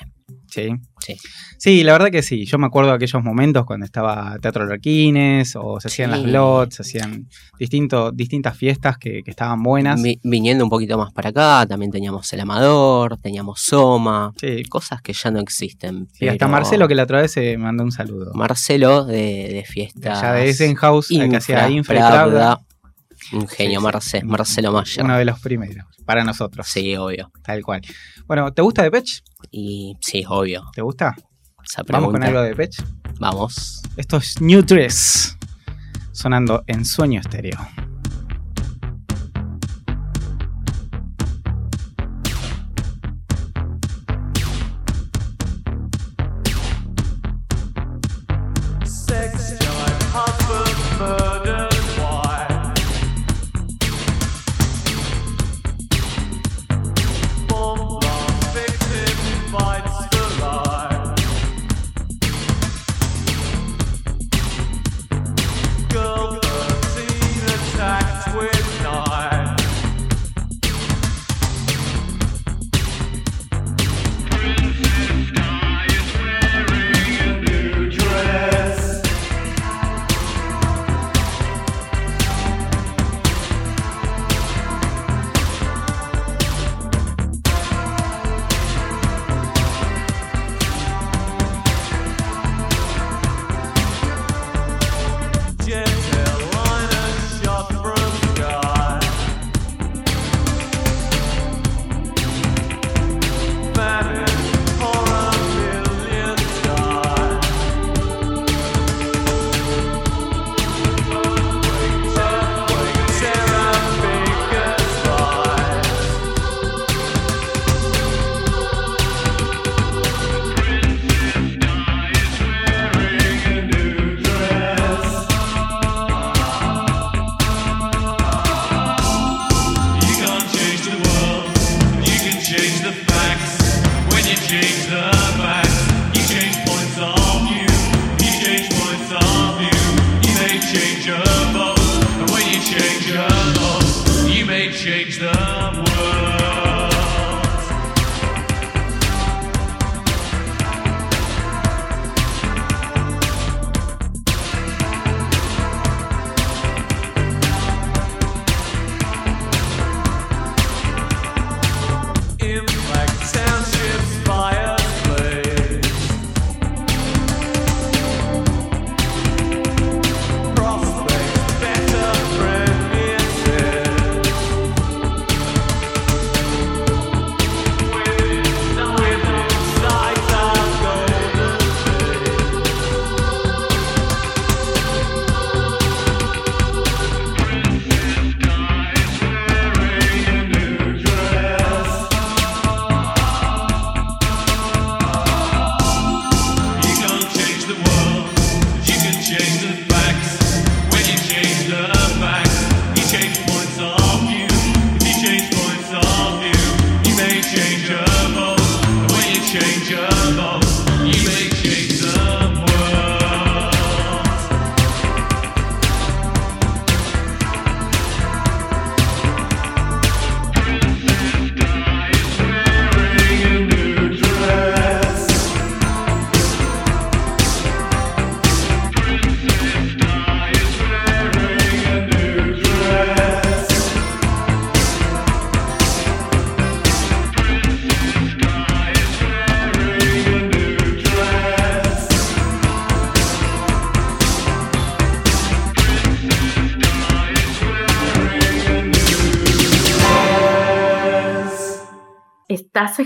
Sí. 0.52 0.68
Sí. 1.00 1.16
Sí, 1.58 1.82
la 1.82 1.92
verdad 1.92 2.10
que 2.10 2.22
sí. 2.22 2.44
Yo 2.44 2.58
me 2.58 2.66
acuerdo 2.66 2.90
de 2.90 2.96
aquellos 2.96 3.22
momentos 3.24 3.64
cuando 3.64 3.86
estaba 3.86 4.36
Teatro 4.40 4.66
Larquines 4.66 5.56
o 5.56 5.80
se 5.80 5.88
hacían 5.88 6.10
las 6.10 6.20
Sí. 6.20 6.26
blots, 6.26 6.76
se 6.76 6.82
hacían 6.82 7.26
distinto, 7.58 8.12
distintas 8.12 8.56
fiestas 8.56 8.98
que, 8.98 9.22
que 9.24 9.30
estaban 9.30 9.62
buenas. 9.62 10.00
Vi- 10.02 10.20
viniendo 10.22 10.62
un 10.64 10.70
poquito 10.70 10.98
más 10.98 11.12
para 11.12 11.30
acá, 11.30 11.66
también 11.66 11.90
teníamos 11.90 12.32
El 12.32 12.40
Amador, 12.40 13.16
teníamos 13.18 13.60
Soma, 13.60 14.32
Sí. 14.40 14.62
cosas 14.64 15.00
que 15.02 15.12
ya 15.12 15.30
no 15.30 15.40
existen. 15.40 16.06
Y 16.20 16.28
hasta 16.28 16.38
pero 16.46 16.50
Marcelo 16.52 16.86
que 16.86 16.94
la 16.94 17.04
otra 17.04 17.22
vez 17.22 17.32
se 17.32 17.56
mandó 17.56 17.82
un 17.82 17.92
saludo. 17.92 18.32
Marcelo 18.34 19.04
de, 19.04 19.48
de 19.52 19.64
fiestas. 19.66 20.20
Ya 20.20 20.32
de 20.34 20.44
Eisenhouse, 20.46 21.10
el 21.10 21.30
que 21.30 21.36
hacía 21.38 21.68
Infra 21.70 22.26
Un 23.32 23.46
genio, 23.48 23.80
Sí. 23.80 23.86
Marce- 23.86 24.22
Marcelo 24.24 24.72
Mayer. 24.72 25.04
uno 25.04 25.16
de 25.16 25.24
los 25.24 25.40
primeros, 25.40 25.84
para 26.04 26.24
nosotros. 26.24 26.66
Sí, 26.66 26.96
obvio. 26.96 27.30
Tal 27.42 27.62
cual. 27.62 27.80
Bueno, 28.26 28.52
¿te 28.52 28.62
gusta 28.62 28.82
Depeche? 28.82 29.20
Y 29.50 29.96
sí, 30.00 30.24
obvio. 30.28 30.64
¿Te 30.74 30.82
gusta? 30.82 31.14
Esa 31.64 31.82
Vamos 31.88 32.10
con 32.12 32.22
algo 32.22 32.42
de 32.42 32.48
Depeche. 32.48 32.82
Vamos. 33.20 33.82
Esto 33.96 34.16
es 34.16 34.40
New 34.40 34.62
Dress, 34.62 35.36
sonando 36.12 36.64
en 36.66 36.84
sueño 36.84 37.20
estéreo. 37.20 37.58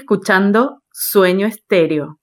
Escuchando 0.07 0.83
Sueño 0.93 1.49
Estéreo. 1.49 2.21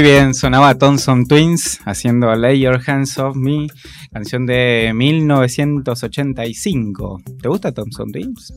Muy 0.00 0.12
bien, 0.12 0.32
sonaba 0.32 0.76
Thompson 0.76 1.26
Twins 1.26 1.78
haciendo 1.84 2.34
Lay 2.34 2.58
Your 2.58 2.80
Hands 2.86 3.18
Off 3.18 3.36
Me, 3.36 3.66
canción 4.10 4.46
de 4.46 4.92
1985. 4.94 7.20
¿Te 7.42 7.48
gusta 7.50 7.72
Thompson 7.72 8.10
Twins? 8.10 8.54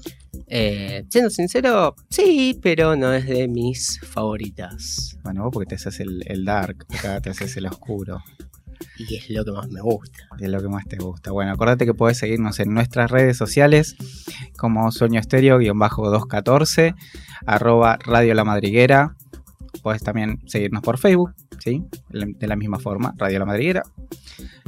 Eh, 0.47 1.03
siendo 1.09 1.29
sincero, 1.29 1.97
sí, 2.09 2.57
pero 2.63 2.95
no 2.95 3.11
es 3.11 3.25
de 3.25 3.49
mis 3.49 3.99
favoritas. 3.99 5.17
Bueno, 5.25 5.43
vos 5.43 5.51
porque 5.51 5.67
te 5.67 5.75
haces 5.75 5.99
el, 5.99 6.23
el 6.27 6.45
dark, 6.45 6.85
acá 6.97 7.19
te 7.19 7.31
haces 7.31 7.57
el 7.57 7.65
oscuro. 7.65 8.23
Y 8.97 9.17
es 9.17 9.29
lo 9.29 9.43
que 9.43 9.51
más 9.51 9.67
me 9.67 9.81
gusta. 9.81 10.29
Es 10.39 10.47
lo 10.47 10.61
que 10.61 10.69
más 10.69 10.85
te 10.85 10.95
gusta. 10.95 11.31
Bueno, 11.31 11.51
acordate 11.51 11.85
que 11.85 11.93
puedes 11.93 12.17
seguirnos 12.17 12.61
en 12.61 12.73
nuestras 12.73 13.11
redes 13.11 13.35
sociales 13.35 13.97
como 14.57 14.89
Sueño 14.93 15.19
Estéreo-214, 15.19 16.95
arroba 17.45 17.97
Radio 17.97 18.33
La 18.33 18.45
Madriguera. 18.45 19.17
Puedes 19.81 20.03
también 20.03 20.39
seguirnos 20.45 20.81
por 20.81 20.97
Facebook, 20.97 21.33
¿sí? 21.59 21.83
De 22.09 22.47
la 22.47 22.55
misma 22.55 22.79
forma, 22.79 23.13
Radio 23.17 23.39
La 23.39 23.45
Madriguera. 23.45 23.83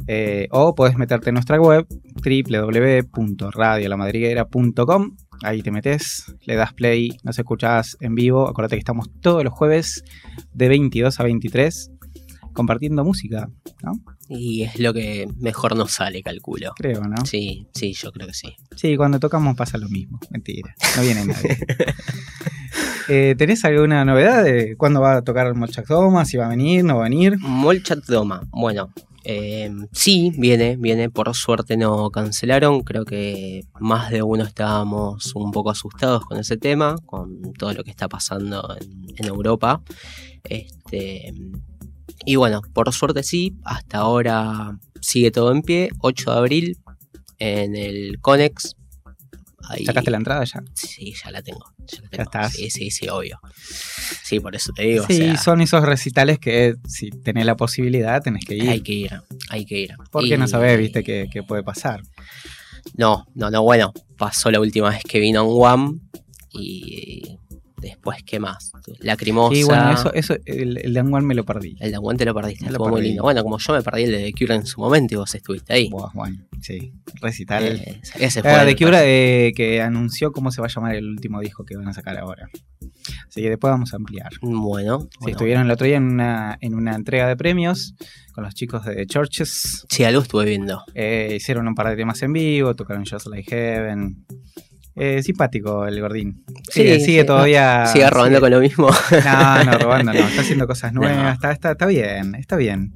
Eh, 0.08 0.48
o 0.50 0.74
puedes 0.74 0.96
meterte 0.96 1.30
en 1.30 1.34
nuestra 1.34 1.60
web 1.60 1.86
www.radiolamadriguera.com. 2.22 5.16
Ahí 5.42 5.62
te 5.62 5.70
metes, 5.70 6.34
le 6.44 6.56
das 6.56 6.72
play, 6.72 7.10
nos 7.22 7.38
escuchás 7.38 7.98
en 8.00 8.14
vivo. 8.14 8.48
Acordate 8.48 8.76
que 8.76 8.80
estamos 8.80 9.10
todos 9.20 9.44
los 9.44 9.52
jueves 9.52 10.02
de 10.54 10.68
22 10.68 11.20
a 11.20 11.24
23 11.24 11.90
compartiendo 12.52 13.04
música, 13.04 13.50
¿no? 13.82 13.92
Y 14.28 14.62
es 14.62 14.78
lo 14.78 14.92
que 14.92 15.28
mejor 15.38 15.76
nos 15.76 15.92
sale, 15.92 16.22
calculo. 16.22 16.72
Creo, 16.76 17.02
¿no? 17.02 17.24
Sí, 17.24 17.68
sí, 17.74 17.92
yo 17.92 18.10
creo 18.12 18.26
que 18.26 18.34
sí. 18.34 18.56
Sí, 18.74 18.96
cuando 18.96 19.20
tocamos 19.20 19.56
pasa 19.56 19.78
lo 19.78 19.88
mismo. 19.88 20.18
Mentira, 20.30 20.74
no 20.96 21.02
viene 21.02 21.26
nadie. 21.26 21.58
Eh, 23.08 23.36
¿Tenés 23.38 23.64
alguna 23.64 24.04
novedad 24.04 24.42
de 24.42 24.76
cuándo 24.76 25.00
va 25.00 25.18
a 25.18 25.22
tocar 25.22 25.54
Molchak 25.54 25.86
Doma? 25.86 26.24
¿Si 26.24 26.36
va 26.36 26.46
a 26.46 26.48
venir, 26.48 26.84
no 26.84 26.96
va 26.96 27.02
a 27.02 27.08
venir? 27.08 27.38
Molchat 27.38 28.04
Doma, 28.04 28.42
bueno, 28.50 28.92
eh, 29.28 29.72
sí, 29.92 30.32
viene, 30.38 30.76
viene, 30.76 31.10
por 31.10 31.34
suerte 31.34 31.76
no 31.76 32.10
cancelaron, 32.10 32.82
creo 32.82 33.04
que 33.04 33.64
más 33.80 34.10
de 34.10 34.22
uno 34.22 34.44
estábamos 34.44 35.34
un 35.34 35.50
poco 35.50 35.70
asustados 35.70 36.24
con 36.26 36.38
ese 36.38 36.56
tema, 36.56 36.96
con 37.06 37.52
todo 37.54 37.72
lo 37.74 37.82
que 37.82 37.90
está 37.90 38.08
pasando 38.08 38.76
en, 38.80 39.06
en 39.16 39.24
Europa. 39.26 39.82
Este, 40.44 41.32
Y 42.24 42.36
bueno, 42.36 42.62
por 42.72 42.92
suerte 42.92 43.22
sí, 43.22 43.54
hasta 43.64 43.98
ahora 43.98 44.78
sigue 45.00 45.30
todo 45.30 45.52
en 45.52 45.62
pie. 45.62 45.90
8 46.00 46.32
de 46.32 46.38
abril 46.38 46.78
en 47.38 47.76
el 47.76 48.18
Conex. 48.20 48.74
Ahí- 49.68 49.84
¿Sacaste 49.84 50.10
la 50.12 50.16
entrada 50.18 50.44
ya? 50.44 50.62
Sí, 50.74 51.12
ya 51.24 51.30
la 51.32 51.42
tengo. 51.42 51.64
Ya, 51.88 51.98
la 51.98 52.02
Ya 52.04 52.08
tengo. 52.10 52.22
estás. 52.24 52.52
Sí, 52.52 52.70
sí, 52.70 52.90
sí, 52.92 53.08
obvio. 53.08 53.40
Sí, 54.22 54.38
por 54.38 54.54
eso 54.54 54.72
te 54.72 54.82
digo. 54.84 55.02
o 55.04 55.06
sí, 55.08 55.16
sea, 55.16 55.36
son 55.36 55.60
esos 55.60 55.82
recitales 55.84 56.38
que 56.38 56.74
si 56.88 57.10
tenés 57.10 57.46
la 57.46 57.56
posibilidad 57.56 58.22
tenés 58.22 58.44
que 58.44 58.54
ir. 58.56 58.68
hay 58.70 58.80
que 58.80 58.92
ir, 58.92 59.20
hay 59.50 59.64
que 59.66 59.80
ir. 59.80 59.94
Porque 60.12 60.36
no 60.38 60.44
Y- 60.44 60.48
sabés, 60.48 60.78
viste, 60.78 61.02
qué, 61.02 61.26
qué 61.32 61.42
puede 61.42 61.64
pasar. 61.64 62.00
No, 62.94 63.26
no, 63.34 63.50
no, 63.50 63.62
bueno, 63.64 63.92
pasó 64.16 64.50
la 64.52 64.60
última 64.60 64.90
vez 64.90 65.02
que 65.02 65.18
vino 65.18 65.42
en 65.42 65.48
One 65.50 65.98
y 66.52 67.38
después, 67.80 68.18
¿qué 68.24 68.40
más? 68.40 68.72
Lacrimosa. 69.00 69.56
Y 69.56 69.62
bueno, 69.64 69.92
eso, 69.92 70.12
eso 70.14 70.34
el, 70.44 70.78
el 70.78 70.94
de 70.94 71.00
Anguan 71.00 71.24
me 71.24 71.34
lo 71.34 71.44
perdí. 71.44 71.76
El 71.80 71.92
de 71.92 71.98
One 71.98 72.18
te 72.18 72.24
lo 72.24 72.34
perdiste, 72.34 72.64
Me 72.66 72.72
lo 72.72 72.78
muy 72.80 72.92
perdí. 72.92 73.08
lindo. 73.08 73.22
Bueno, 73.22 73.42
como 73.42 73.58
yo 73.58 73.72
me 73.72 73.82
perdí 73.82 74.04
el 74.04 74.12
de 74.12 74.18
The 74.18 74.32
Cure 74.32 74.54
en 74.54 74.66
su 74.66 74.80
momento 74.80 75.14
y 75.14 75.16
vos 75.18 75.34
estuviste 75.34 75.72
ahí. 75.72 75.88
Buah, 75.90 76.10
bueno, 76.14 76.38
sí, 76.60 76.92
recital. 77.20 77.64
Eh, 77.64 78.00
ese 78.18 78.40
Ah, 78.40 78.42
fue 78.42 78.64
de 78.64 78.70
el- 78.72 78.76
Cura 78.76 79.00
eh, 79.04 79.52
que 79.54 79.82
anunció 79.82 80.32
cómo 80.32 80.50
se 80.50 80.60
va 80.60 80.66
a 80.66 80.70
llamar 80.70 80.94
el 80.94 81.06
último 81.08 81.40
disco 81.40 81.64
que 81.64 81.76
van 81.76 81.88
a 81.88 81.92
sacar 81.92 82.16
ahora. 82.18 82.48
Así 83.28 83.42
que 83.42 83.50
después 83.50 83.70
vamos 83.70 83.92
a 83.92 83.96
ampliar. 83.96 84.30
Bueno, 84.40 85.00
Sí, 85.00 85.08
bueno. 85.20 85.30
estuvieron 85.36 85.64
el 85.66 85.70
otro 85.70 85.86
día 85.86 85.96
en 85.96 86.04
una, 86.04 86.56
en 86.60 86.74
una 86.74 86.94
entrega 86.94 87.28
de 87.28 87.36
premios 87.36 87.94
con 88.32 88.44
los 88.44 88.54
chicos 88.54 88.84
de 88.84 89.06
Churches. 89.06 89.84
Sí, 89.88 90.04
algo 90.04 90.22
estuve 90.22 90.44
viendo. 90.46 90.82
Eh, 90.94 91.34
hicieron 91.36 91.68
un 91.68 91.74
par 91.74 91.88
de 91.90 91.96
temas 91.96 92.22
en 92.22 92.32
vivo, 92.32 92.74
tocaron 92.74 93.04
Just 93.04 93.26
Like 93.26 93.50
Heaven. 93.50 94.24
Eh, 94.98 95.22
simpático 95.22 95.86
el 95.86 96.00
gordín. 96.00 96.42
Sí, 96.70 96.80
Sigue, 96.82 97.00
sigue 97.00 97.20
sí, 97.20 97.26
todavía. 97.26 97.84
Sigue 97.86 98.08
robando 98.08 98.40
con 98.40 98.50
lo 98.50 98.60
mismo. 98.60 98.88
No, 99.24 99.64
no, 99.64 99.78
robando 99.78 100.12
no. 100.14 100.18
Está 100.20 100.40
haciendo 100.40 100.66
cosas 100.72 100.92
No. 100.94 101.02
nuevas. 101.02 101.34
Está, 101.34 101.52
está, 101.52 101.72
está 101.72 101.84
bien, 101.86 102.34
está 102.34 102.56
bien. 102.56 102.94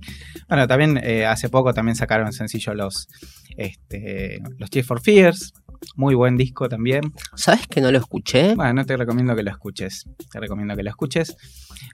Bueno, 0.49 0.67
también 0.67 0.99
eh, 1.03 1.27
hace 1.27 1.49
poco 1.51 1.75
también 1.75 1.95
sacaron 1.97 2.33
sencillo 2.33 2.73
los, 2.75 3.07
este, 3.57 4.41
los 4.59 4.71
Tears 4.71 4.89
for 4.89 5.01
Fears. 5.03 5.53
Muy 5.97 6.15
buen 6.15 6.37
disco 6.37 6.69
también. 6.69 7.13
¿Sabes 7.37 7.67
que 7.67 7.81
no 7.81 7.91
lo 7.91 7.99
escuché? 7.99 8.55
Bueno, 8.55 8.75
no 8.75 8.85
te 8.85 8.97
recomiendo 8.99 9.35
que 9.37 9.43
lo 9.43 9.51
escuches. 9.51 10.05
Te 10.31 10.39
recomiendo 10.41 10.77
que 10.77 10.83
lo 10.83 10.91
escuches. 10.91 11.37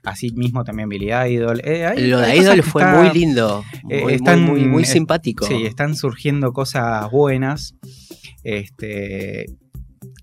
Así 0.03 0.31
mismo 0.31 0.63
también 0.65 0.89
Billy 0.89 1.11
Idol. 1.13 1.61
Eh, 1.63 1.85
hay- 1.85 2.07
Lo 2.07 2.19
de 2.19 2.25
hay 2.27 2.39
Idol 2.39 2.63
fue 2.63 2.81
está- 2.81 2.97
muy 3.01 3.11
lindo. 3.17 3.63
Muy, 3.83 4.13
están- 4.13 4.41
muy, 4.41 4.59
muy, 4.61 4.67
muy 4.69 4.85
simpático. 4.85 5.45
Sí, 5.45 5.65
están 5.65 5.95
surgiendo 5.95 6.51
cosas 6.53 7.09
buenas. 7.11 7.75
Este. 8.43 9.45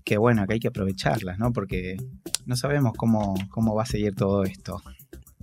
Que 0.05 0.17
bueno, 0.17 0.45
que 0.47 0.53
hay 0.53 0.59
que 0.59 0.69
aprovecharlas, 0.69 1.39
¿no? 1.39 1.51
Porque 1.51 1.97
no 2.45 2.55
sabemos 2.55 2.93
cómo, 2.95 3.33
cómo 3.49 3.75
va 3.75 3.83
a 3.83 3.87
seguir 3.87 4.15
todo 4.15 4.43
esto. 4.43 4.81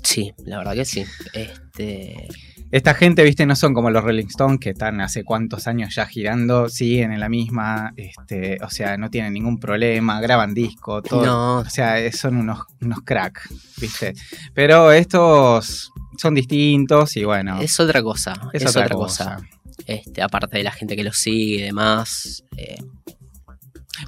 Sí, 0.02 0.32
la 0.44 0.58
verdad 0.58 0.74
que 0.74 0.84
sí. 0.84 1.04
Este, 1.32 2.28
Esta 2.70 2.94
gente, 2.94 3.22
viste, 3.22 3.46
no 3.46 3.54
son 3.54 3.72
como 3.72 3.90
los 3.90 4.02
Rolling 4.02 4.26
Stones 4.26 4.58
que 4.58 4.70
están 4.70 5.00
hace 5.00 5.24
cuántos 5.24 5.66
años 5.66 5.94
ya 5.94 6.06
girando, 6.06 6.68
siguen 6.68 7.12
en 7.12 7.20
la 7.20 7.28
misma, 7.28 7.92
este, 7.96 8.58
o 8.62 8.70
sea, 8.70 8.96
no 8.96 9.10
tienen 9.10 9.32
ningún 9.32 9.58
problema, 9.58 10.20
graban 10.20 10.54
disco, 10.54 11.02
todo. 11.02 11.24
no, 11.24 11.58
O 11.58 11.64
sea, 11.70 12.10
son 12.12 12.36
unos, 12.36 12.60
unos 12.80 13.00
crack, 13.04 13.48
viste. 13.80 14.14
Pero 14.54 14.90
estos 14.92 15.92
son 16.18 16.34
distintos 16.34 17.16
y 17.16 17.24
bueno, 17.24 17.60
es 17.60 17.78
otra 17.78 18.02
cosa. 18.02 18.34
es, 18.52 18.62
Es, 18.62 18.76
otra, 18.76 18.88
cosa. 18.88 19.38
Este, 19.86 20.22
aparte 20.22 20.58
de 20.58 20.64
la 20.64 20.72
gente 20.72 20.96
que 20.96 21.04
lo 21.04 21.12
sigue 21.12 21.56
y 21.56 21.62
demás. 21.62 22.44
eh, 22.56 22.76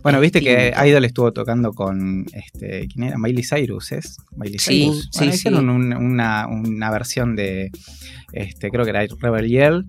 Bueno, 0.02 0.20
viste 0.20 0.40
que 0.40 0.56
distinto. 0.66 0.86
Idol 0.86 1.04
estuvo 1.04 1.32
tocando 1.32 1.72
con, 1.72 2.24
este, 2.32 2.88
¿quién 2.88 3.04
era? 3.08 3.18
Miley 3.18 3.44
Cyrus, 3.44 3.92
¿es? 3.92 4.16
Miley 4.36 4.58
Sí, 4.58 4.82
Cyrus. 4.84 5.10
Bueno, 5.14 5.32
sí. 5.32 5.36
hicieron 5.38 5.68
un- 5.68 5.92
una, 5.94 6.46
una 6.48 6.90
versión 6.90 7.36
de, 7.36 7.70
este, 8.32 8.70
creo 8.70 8.84
que 8.84 8.90
era 8.90 9.04
Rebel 9.20 9.48
Yell. 9.48 9.84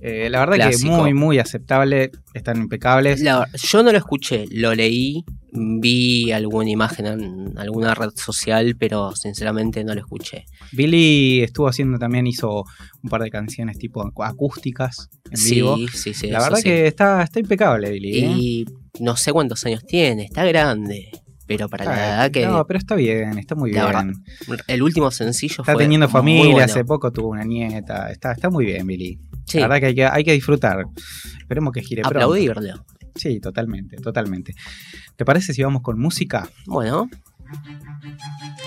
Eh, 0.00 0.30
la 0.30 0.38
verdad 0.38 0.54
Clásico. 0.54 0.90
que 0.94 0.96
muy, 1.02 1.14
muy 1.14 1.38
aceptable, 1.40 2.12
están 2.32 2.58
impecables. 2.58 3.20
la- 3.20 3.48
yo 3.52 3.82
no 3.82 3.90
lo 3.90 3.98
escuché, 3.98 4.44
lo 4.52 4.72
leí, 4.72 5.24
vi 5.50 6.30
alguna 6.30 6.70
imagen 6.70 7.06
en 7.06 7.58
alguna 7.58 7.94
red 7.96 8.10
social, 8.14 8.76
pero 8.78 9.16
sinceramente 9.16 9.82
no 9.82 9.94
lo 9.94 10.00
escuché. 10.00 10.44
Billy 10.70 11.42
estuvo 11.42 11.66
haciendo 11.66 11.98
también, 11.98 12.28
hizo 12.28 12.64
un 13.02 13.10
par 13.10 13.22
de 13.22 13.30
canciones 13.30 13.76
tipo 13.78 14.08
acústicas 14.22 15.08
en 15.32 15.36
Sí, 15.36 15.54
vivo. 15.56 15.76
sí, 15.92 16.14
sí. 16.14 16.28
La 16.28 16.40
verdad 16.42 16.62
que 16.62 16.86
está, 16.86 17.24
está 17.24 17.40
impecable, 17.40 17.90
Billy. 17.90 18.18
¿eh? 18.20 18.64
No 19.00 19.16
sé 19.16 19.32
cuántos 19.32 19.64
años 19.66 19.84
tiene, 19.86 20.24
está 20.24 20.44
grande. 20.44 21.10
Pero 21.46 21.68
para 21.70 21.86
la 21.86 21.96
edad 22.08 22.30
que. 22.30 22.46
No, 22.46 22.66
pero 22.66 22.78
está 22.78 22.94
bien, 22.94 23.38
está 23.38 23.54
muy 23.54 23.72
La 23.72 23.86
bien. 23.90 24.12
verdad, 24.46 24.64
El 24.68 24.82
último 24.82 25.10
sencillo 25.10 25.62
Está 25.62 25.72
fue. 25.72 25.84
teniendo 25.84 26.06
familia, 26.08 26.52
bueno. 26.52 26.64
hace 26.64 26.84
poco 26.84 27.10
tuvo 27.10 27.28
una 27.28 27.42
nieta. 27.44 28.10
Está, 28.10 28.32
está 28.32 28.50
muy 28.50 28.66
bien, 28.66 28.86
Billy. 28.86 29.18
Sí, 29.46 29.58
La 29.58 29.66
verdad 29.66 29.80
que 29.80 29.86
hay, 29.86 29.94
que 29.94 30.04
hay 30.06 30.24
que 30.24 30.32
disfrutar. 30.32 30.84
Esperemos 31.38 31.72
que 31.72 31.80
gire 31.80 32.02
pronto. 32.02 32.18
aplaudirlo. 32.18 32.84
Sí, 33.14 33.40
totalmente, 33.40 33.96
totalmente. 33.96 34.54
¿Te 35.16 35.24
parece 35.24 35.54
si 35.54 35.62
vamos 35.62 35.80
con 35.80 35.98
música? 35.98 36.48
Bueno, 36.66 37.08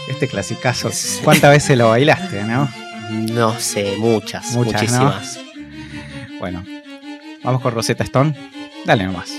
Este 0.10 0.28
clasicazo. 0.28 0.90
¿Cuántas 1.24 1.52
veces 1.52 1.78
lo 1.78 1.90
bailaste, 1.90 2.44
no? 2.46 2.68
no 3.12 3.60
sé, 3.60 3.96
muchas, 4.00 4.56
Muchas, 4.56 4.92
¿no? 4.92 5.04
muchísimas. 5.06 5.40
Bueno, 6.40 6.64
vamos 7.44 7.62
con 7.62 7.74
Rosetta 7.76 8.04
Stone. 8.04 8.36
Dale 8.88 9.06
nomás. 9.06 9.30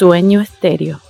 Sueño 0.00 0.40
estéreo. 0.40 1.09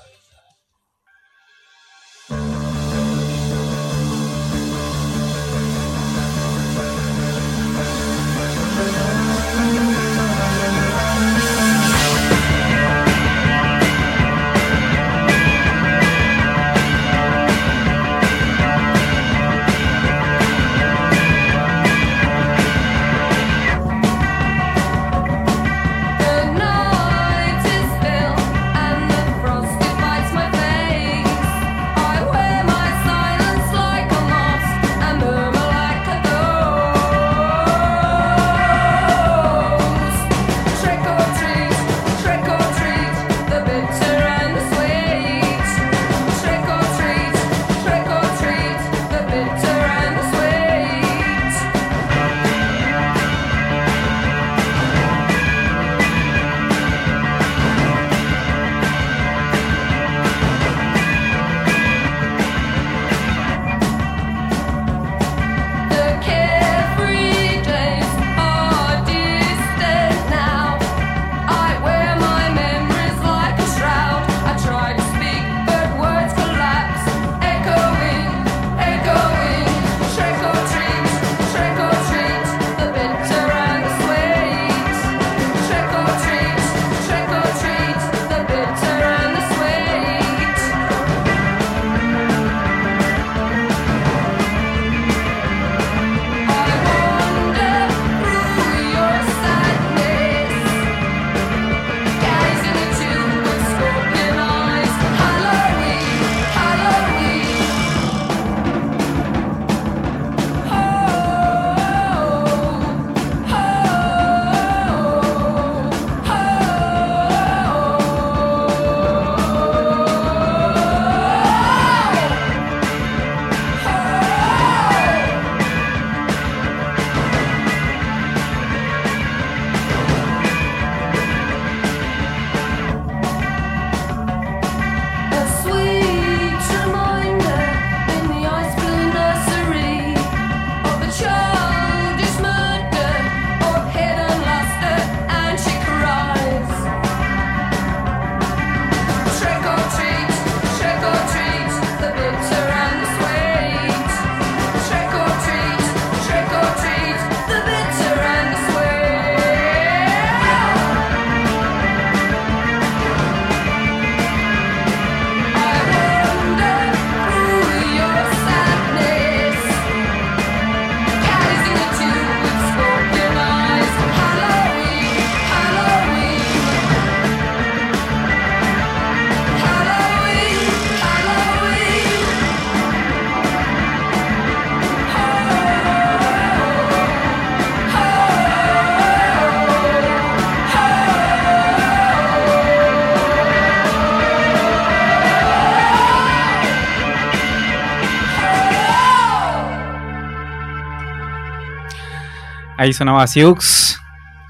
Ahí 202.81 202.95
sonaba 202.95 203.27
Siux 203.27 203.99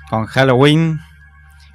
con 0.08 0.24
Halloween. 0.26 1.00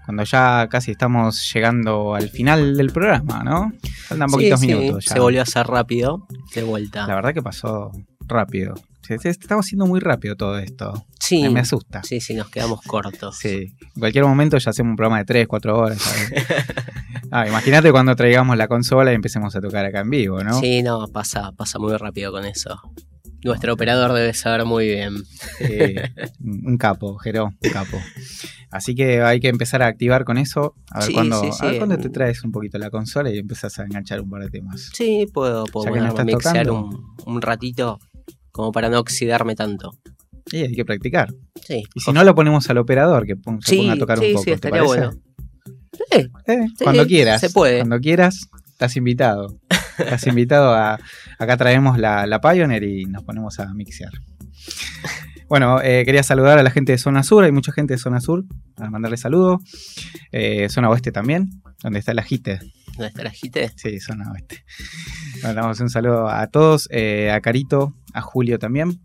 Cuando 0.06 0.24
ya 0.24 0.70
casi 0.70 0.92
estamos 0.92 1.52
llegando 1.54 2.16
al 2.16 2.30
final 2.30 2.78
del 2.78 2.92
programa, 2.94 3.44
¿no? 3.44 3.74
Faltan 4.08 4.30
poquitos 4.30 4.62
Sí, 4.62 4.68
sí, 4.68 4.74
minutos 4.74 5.04
ya. 5.04 5.16
Se 5.16 5.20
volvió 5.20 5.42
a 5.42 5.44
hacer 5.44 5.68
rápido, 5.68 6.26
de 6.54 6.64
vuelta. 6.64 7.08
La 7.08 7.16
verdad 7.16 7.34
que 7.34 7.42
pasó 7.42 7.92
rápido. 8.26 8.74
Estamos 9.10 9.66
haciendo 9.66 9.86
muy 9.86 10.00
rápido 10.00 10.38
todo 10.38 10.58
esto. 10.58 11.06
sí, 11.20 11.42
Me, 11.44 11.50
me 11.50 11.60
asusta. 11.60 12.04
sí, 12.04 12.22
sí, 12.22 12.36
nos 12.36 12.48
quedamos 12.48 12.80
cortos. 12.84 13.38
Sí. 13.38 13.76
En 13.94 14.00
cualquier 14.00 14.24
momento 14.24 14.58
ya 14.58 14.70
hacemos 14.70 14.92
un 14.92 14.96
programa 14.96 15.18
de 15.18 15.26
3, 15.26 15.48
4 15.50 15.78
horas. 15.78 16.02
¿sabes? 16.02 16.46
ah, 17.32 17.46
Imagínate 17.50 17.92
cuando 17.92 18.16
traigamos 18.16 18.56
la 18.56 18.70
consola 18.70 19.12
y 19.12 19.16
empecemos 19.16 19.54
a 19.58 19.60
tocar 19.60 19.84
acá 19.84 20.00
en 20.00 20.10
vivo, 20.10 20.42
¿no? 20.42 20.58
Sí, 20.62 20.82
no, 20.84 21.06
pasa, 21.10 21.52
pasa 21.52 21.80
muy 21.80 21.98
rápido 21.98 22.32
con 22.32 22.46
eso. 22.46 22.80
Nuestro 23.46 23.74
operador 23.74 24.12
debe 24.14 24.34
saber 24.34 24.66
muy 24.66 24.88
bien. 24.88 25.24
Sí, 25.60 25.96
un 26.44 26.78
capo, 26.78 27.16
Jero, 27.18 27.46
un 27.62 27.70
capo. 27.72 28.02
Así 28.72 28.96
que 28.96 29.22
hay 29.22 29.40
que 29.40 29.50
empezar 29.50 29.84
a 29.84 29.88
activar 29.88 30.26
con 30.26 30.38
eso. 30.38 30.74
A 30.92 31.00
ver 31.00 31.08
Sí, 31.08 31.14
cuándo, 31.14 31.40
sí, 31.42 31.50
a 31.60 31.66
ver 31.66 31.74
sí. 31.74 31.78
cuándo 31.78 31.98
te 31.98 32.10
traes 32.10 32.44
un 32.44 32.52
poquito 32.52 32.78
la 32.80 32.90
consola 32.90 33.30
y 33.30 33.38
empezás 33.38 33.78
a 33.80 33.84
enganchar 33.84 34.20
un 34.22 34.30
par 34.32 34.42
de 34.42 34.50
temas. 34.50 34.90
Sí, 34.94 35.28
puedo, 35.32 35.66
puedo 35.66 35.86
Ya 35.86 35.94
que 35.94 36.00
no 36.02 36.26
mixear 36.26 36.72
un, 36.72 37.16
un 37.26 37.42
ratito 37.42 38.00
como 38.52 38.72
para 38.72 38.90
no 38.90 39.00
oxidarme 39.00 39.56
tanto. 39.56 39.92
Y 40.52 40.58
hay 40.64 40.74
que 40.74 40.84
practicar. 40.86 41.32
Sí, 41.64 41.84
Y 41.94 42.00
si 42.00 42.12
no, 42.14 42.24
lo 42.24 42.34
ponemos 42.36 42.70
al 42.70 42.78
operador 42.80 43.26
que 43.28 43.36
pon- 43.36 43.62
se 43.62 43.72
Sí, 43.72 43.78
ponga 43.78 43.94
a 43.94 43.98
tocar 43.98 44.18
sí, 44.20 44.26
un 44.26 44.32
poco. 44.34 44.44
sí, 44.44 44.50
¿te 44.50 44.56
estaría 44.56 44.84
parece? 44.84 45.00
bueno. 45.08 45.12
Sí, 45.94 46.28
Eh, 46.48 46.66
Sí, 46.78 46.84
cuando 46.84 47.06
quieras. 47.06 47.42
se 47.42 47.50
puede. 47.52 47.78
Cuando 47.78 48.00
quieras, 48.00 48.48
estás 48.70 48.96
invitado. 48.98 49.58
Estás 49.98 50.28
invitado 50.28 50.74
a. 50.74 51.00
Acá 51.40 51.58
traemos 51.58 51.98
la, 51.98 52.26
la 52.28 52.42
Pioneer 52.42 52.84
y 52.84 53.06
nos 53.06 53.24
ponemos 53.24 53.60
a 53.60 53.74
mixear. 53.74 54.12
Bueno, 55.48 55.80
eh, 55.82 56.04
quería 56.06 56.24
saludar 56.24 56.58
a 56.58 56.64
la 56.64 56.72
gente 56.72 56.92
de 56.92 56.98
Zona 56.98 57.22
Sur. 57.24 57.44
Hay 57.44 57.52
mucha 57.52 57.72
gente 57.72 57.94
de 57.94 57.98
Zona 58.00 58.20
Sur. 58.20 58.46
A 58.78 58.90
mandarle 58.90 59.18
saludo. 59.18 59.60
Eh, 60.32 60.68
zona 60.70 60.90
Oeste 60.90 61.12
también, 61.12 61.62
donde 61.84 62.00
está 62.00 62.14
la 62.14 62.24
JITE. 62.24 62.60
¿dónde 62.94 63.08
está 63.08 63.24
la 63.24 63.30
JITE? 63.30 63.72
Sí, 63.76 64.00
zona 64.00 64.32
Oeste. 64.32 64.64
Mandamos 65.44 65.80
un 65.80 65.90
saludo 65.90 66.30
a 66.30 66.48
todos. 66.48 66.88
eh, 66.92 67.32
a 67.32 67.42
Carito, 67.42 67.94
a 68.14 68.22
Julio 68.22 68.58
también. 68.58 69.02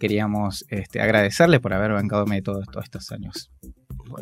Queríamos 0.00 0.64
este, 0.68 1.00
agradecerles 1.00 1.60
por 1.60 1.72
haber 1.72 1.92
bancadome 1.92 2.42
todos, 2.42 2.66
todos 2.66 2.84
estos 2.84 3.12
años. 3.12 3.50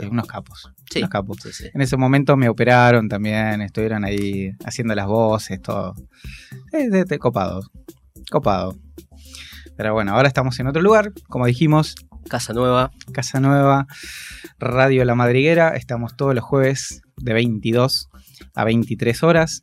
Eh, 0.01 0.09
unos 0.09 0.27
capos. 0.27 0.71
Sí, 0.91 0.99
Unos 0.99 1.11
capos. 1.11 1.39
sí, 1.43 1.53
sí. 1.53 1.65
En 1.73 1.81
ese 1.81 1.97
momento 1.97 2.37
me 2.37 2.49
operaron 2.49 3.09
también, 3.09 3.61
estuvieron 3.63 4.05
ahí 4.05 4.53
haciendo 4.65 4.95
las 4.95 5.07
voces, 5.07 5.61
todo. 5.61 5.95
Copado. 7.19 7.63
Copado. 8.31 8.77
Pero 9.77 9.95
bueno, 9.95 10.15
ahora 10.15 10.29
estamos 10.29 10.59
en 10.61 10.67
otro 10.67 10.83
lugar, 10.83 11.13
como 11.29 11.47
dijimos, 11.47 11.95
Casa 12.29 12.53
Nueva, 12.53 12.91
Casa 13.13 13.41
Nueva, 13.41 13.87
Radio 14.59 15.05
La 15.05 15.15
Madriguera. 15.15 15.71
Estamos 15.77 16.17
todos 16.17 16.35
los 16.35 16.45
jueves 16.45 17.03
de 17.17 17.33
22 17.33 18.09
a 18.55 18.65
23 18.65 19.23
horas. 19.23 19.61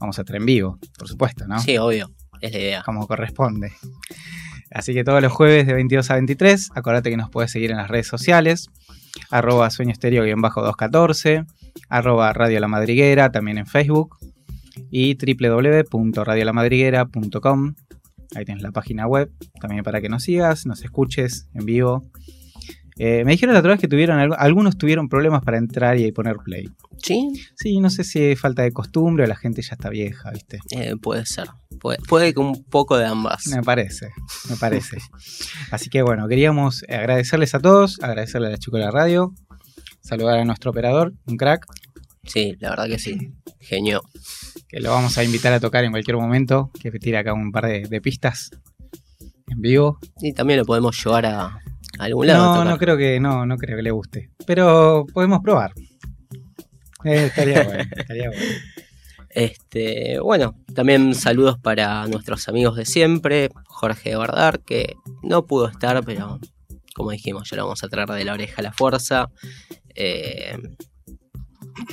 Vamos 0.00 0.18
a 0.18 0.22
estar 0.22 0.36
en 0.36 0.44
vivo, 0.46 0.78
por 0.98 1.08
supuesto, 1.08 1.46
¿no? 1.46 1.58
Sí, 1.60 1.78
obvio. 1.78 2.10
Es 2.40 2.52
la 2.52 2.58
idea. 2.58 2.82
Como 2.82 3.06
corresponde. 3.06 3.72
Así 4.70 4.92
que 4.92 5.04
todos 5.04 5.22
los 5.22 5.32
jueves 5.32 5.66
de 5.66 5.72
22 5.72 6.10
a 6.10 6.14
23, 6.14 6.70
acordate 6.74 7.08
que 7.08 7.16
nos 7.16 7.30
puedes 7.30 7.52
seguir 7.52 7.70
en 7.70 7.76
las 7.76 7.88
redes 7.88 8.08
sociales, 8.08 8.68
arroba 9.30 9.70
sueño 9.70 9.92
estéreo-214, 9.92 11.46
arroba 11.88 12.32
Radio 12.32 12.58
La 12.60 12.68
Madriguera, 12.68 13.30
también 13.30 13.58
en 13.58 13.66
Facebook, 13.66 14.16
y 14.90 15.16
www.radiolamadriguera.com. 15.16 17.74
Ahí 18.34 18.44
tienes 18.44 18.62
la 18.62 18.72
página 18.72 19.06
web, 19.06 19.30
también 19.60 19.84
para 19.84 20.00
que 20.00 20.08
nos 20.08 20.24
sigas, 20.24 20.66
nos 20.66 20.82
escuches 20.82 21.46
en 21.54 21.66
vivo. 21.66 22.10
Eh, 22.96 23.24
me 23.24 23.32
dijeron 23.32 23.54
la 23.54 23.58
otra 23.60 23.72
vez 23.72 23.80
que 23.80 23.88
tuvieron 23.88 24.18
algu- 24.20 24.36
algunos 24.38 24.78
tuvieron 24.78 25.08
problemas 25.08 25.42
para 25.42 25.58
entrar 25.58 25.98
y 25.98 26.12
poner 26.12 26.36
play. 26.36 26.68
Sí, 27.02 27.28
Sí, 27.56 27.80
no 27.80 27.90
sé 27.90 28.04
si 28.04 28.22
es 28.22 28.40
falta 28.40 28.62
de 28.62 28.70
costumbre 28.72 29.24
o 29.24 29.26
la 29.26 29.34
gente 29.36 29.62
ya 29.62 29.72
está 29.74 29.88
vieja, 29.90 30.30
¿viste? 30.30 30.58
eh, 30.70 30.94
puede 31.00 31.26
ser. 31.26 31.48
Puede, 31.80 31.98
puede 32.08 32.32
que 32.32 32.38
un 32.40 32.62
poco 32.64 32.96
de 32.96 33.04
ambas. 33.06 33.46
Me 33.48 33.62
parece, 33.62 34.10
me 34.48 34.56
parece. 34.56 34.98
Así 35.72 35.90
que 35.90 36.02
bueno, 36.02 36.28
queríamos 36.28 36.84
agradecerles 36.88 37.54
a 37.54 37.58
todos, 37.60 37.98
agradecerle 38.00 38.46
a 38.46 38.50
la 38.50 38.58
chica 38.58 38.78
de 38.78 38.84
la 38.84 38.90
radio, 38.92 39.34
saludar 40.00 40.38
a 40.38 40.44
nuestro 40.44 40.70
operador, 40.70 41.12
un 41.26 41.36
crack, 41.36 41.66
Sí, 42.26 42.54
la 42.58 42.70
verdad 42.70 42.86
que 42.86 42.98
sí. 42.98 43.32
Genio. 43.60 44.00
que 44.68 44.80
lo 44.80 44.90
vamos 44.92 45.18
a 45.18 45.24
invitar 45.24 45.52
a 45.52 45.60
tocar 45.60 45.84
en 45.84 45.90
cualquier 45.90 46.16
momento, 46.16 46.70
que 46.80 46.90
tira 46.92 47.18
acá 47.20 47.34
un 47.34 47.52
par 47.52 47.66
de, 47.66 47.82
de 47.82 48.00
pistas 48.00 48.50
en 49.48 49.60
vivo. 49.60 49.98
Y 50.22 50.32
también 50.32 50.58
lo 50.60 50.64
podemos 50.64 50.96
llevar 51.04 51.26
a, 51.26 51.58
a 51.98 52.04
algún 52.04 52.26
lado. 52.26 52.42
a 52.42 52.46
No, 52.46 52.52
tocar. 52.54 52.66
no 52.72 52.78
creo 52.78 52.96
que 52.96 53.20
no, 53.20 53.46
no 53.46 53.56
creo 53.56 53.76
que 53.76 53.82
le 53.82 53.90
guste, 53.90 54.30
pero 54.46 55.04
podemos 55.12 55.40
probar. 55.42 55.72
Eh, 57.04 57.26
estaría 57.26 57.62
bueno, 57.64 57.84
estaría 57.96 58.28
bueno. 58.28 58.44
Este, 59.30 60.20
bueno, 60.20 60.54
también 60.74 61.14
saludos 61.14 61.58
para 61.58 62.06
nuestros 62.06 62.48
amigos 62.48 62.76
de 62.76 62.86
siempre, 62.86 63.50
Jorge 63.66 64.14
Bardar, 64.14 64.60
que 64.60 64.94
no 65.22 65.44
pudo 65.46 65.68
estar, 65.68 66.04
pero 66.04 66.38
como 66.94 67.10
dijimos, 67.10 67.50
ya 67.50 67.56
lo 67.56 67.64
vamos 67.64 67.82
a 67.82 67.88
traer 67.88 68.08
de 68.10 68.24
la 68.24 68.32
oreja 68.34 68.54
a 68.58 68.62
la 68.62 68.72
fuerza. 68.72 69.28
Eh, 69.96 70.56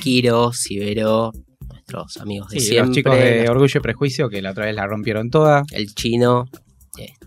Kiro, 0.00 0.52
Sibero, 0.52 1.32
nuestros 1.68 2.16
amigos 2.18 2.50
de 2.50 2.60
Sí, 2.60 2.66
siempre. 2.66 2.86
los 2.86 2.96
chicos 2.96 3.16
de 3.16 3.48
Orgullo 3.48 3.78
y 3.78 3.82
Prejuicio 3.82 4.28
que 4.28 4.40
la 4.40 4.52
otra 4.52 4.66
vez 4.66 4.74
la 4.76 4.86
rompieron 4.86 5.28
toda. 5.28 5.64
El 5.72 5.92
chino. 5.94 6.44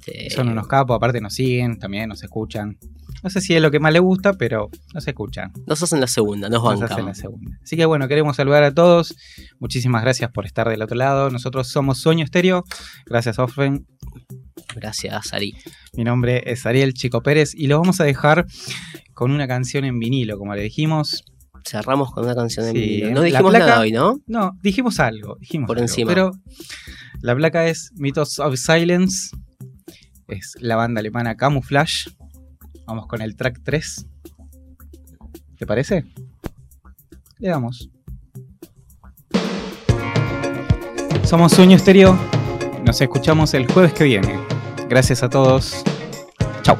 Este, 0.07 0.29
Son 0.29 0.47
unos 0.49 0.67
capos, 0.67 0.95
aparte 0.95 1.19
nos 1.21 1.33
siguen, 1.33 1.79
también 1.79 2.07
nos 2.09 2.21
escuchan. 2.23 2.77
No 3.23 3.29
sé 3.29 3.41
si 3.41 3.55
es 3.55 3.61
lo 3.61 3.71
que 3.71 3.79
más 3.79 3.91
les 3.91 4.01
gusta, 4.01 4.33
pero 4.33 4.69
nos 4.93 5.07
escuchan. 5.07 5.51
Nos 5.65 5.81
hacen 5.81 5.99
la 5.99 6.07
segunda, 6.07 6.47
nos 6.49 6.61
Nos 6.63 6.79
bancan. 6.79 6.91
hacen 6.91 7.05
la 7.07 7.15
segunda. 7.15 7.57
Así 7.63 7.75
que 7.75 7.85
bueno, 7.85 8.07
queremos 8.07 8.35
saludar 8.35 8.63
a 8.63 8.73
todos. 8.73 9.15
Muchísimas 9.59 10.03
gracias 10.03 10.29
por 10.31 10.45
estar 10.45 10.69
del 10.69 10.81
otro 10.83 10.95
lado. 10.95 11.29
Nosotros 11.31 11.67
somos 11.69 11.97
Sueño 11.99 12.23
Estéreo. 12.23 12.63
Gracias, 13.07 13.39
Offen. 13.39 13.87
Gracias, 14.75 15.33
Ari. 15.33 15.55
Mi 15.93 16.03
nombre 16.03 16.43
es 16.45 16.65
Ariel 16.65 16.93
Chico 16.93 17.21
Pérez 17.21 17.53
y 17.55 17.67
lo 17.67 17.79
vamos 17.79 17.99
a 18.01 18.03
dejar 18.03 18.45
con 19.13 19.31
una 19.31 19.47
canción 19.47 19.85
en 19.85 19.97
vinilo, 19.99 20.37
como 20.37 20.53
le 20.55 20.61
dijimos. 20.61 21.23
Cerramos 21.67 22.11
con 22.11 22.25
una 22.25 22.35
canción 22.35 22.67
en 22.67 22.73
Sí, 22.73 22.79
vinilo. 22.79 23.11
No 23.11 23.21
dijimos 23.21 23.51
placa- 23.51 23.65
nada 23.65 23.79
hoy, 23.79 23.91
¿no? 23.91 24.19
No, 24.27 24.51
dijimos 24.61 24.99
algo. 24.99 25.37
Dijimos 25.39 25.67
Por 25.67 25.77
algo, 25.77 25.85
encima. 25.87 26.09
Pero 26.09 26.31
la 27.21 27.35
placa 27.35 27.67
es 27.67 27.91
Mythos 27.95 28.37
of 28.39 28.55
Silence. 28.57 29.35
Es 30.27 30.55
la 30.59 30.75
banda 30.75 30.99
alemana 30.99 31.35
Camouflage. 31.35 32.09
Vamos 32.85 33.07
con 33.07 33.21
el 33.21 33.35
track 33.35 33.61
3. 33.63 34.07
¿Te 35.57 35.65
parece? 35.65 36.05
Le 37.39 37.49
damos. 37.49 37.89
Somos 41.23 41.51
Sueño 41.53 41.75
Estéreo. 41.75 42.17
Nos 42.85 43.01
escuchamos 43.01 43.53
el 43.53 43.71
jueves 43.71 43.93
que 43.93 44.03
viene. 44.03 44.39
Gracias 44.89 45.23
a 45.23 45.29
todos. 45.29 45.83
Chau. 46.61 46.77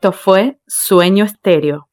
Esto 0.00 0.12
fue 0.12 0.60
Sueño 0.68 1.24
Estéreo. 1.24 1.86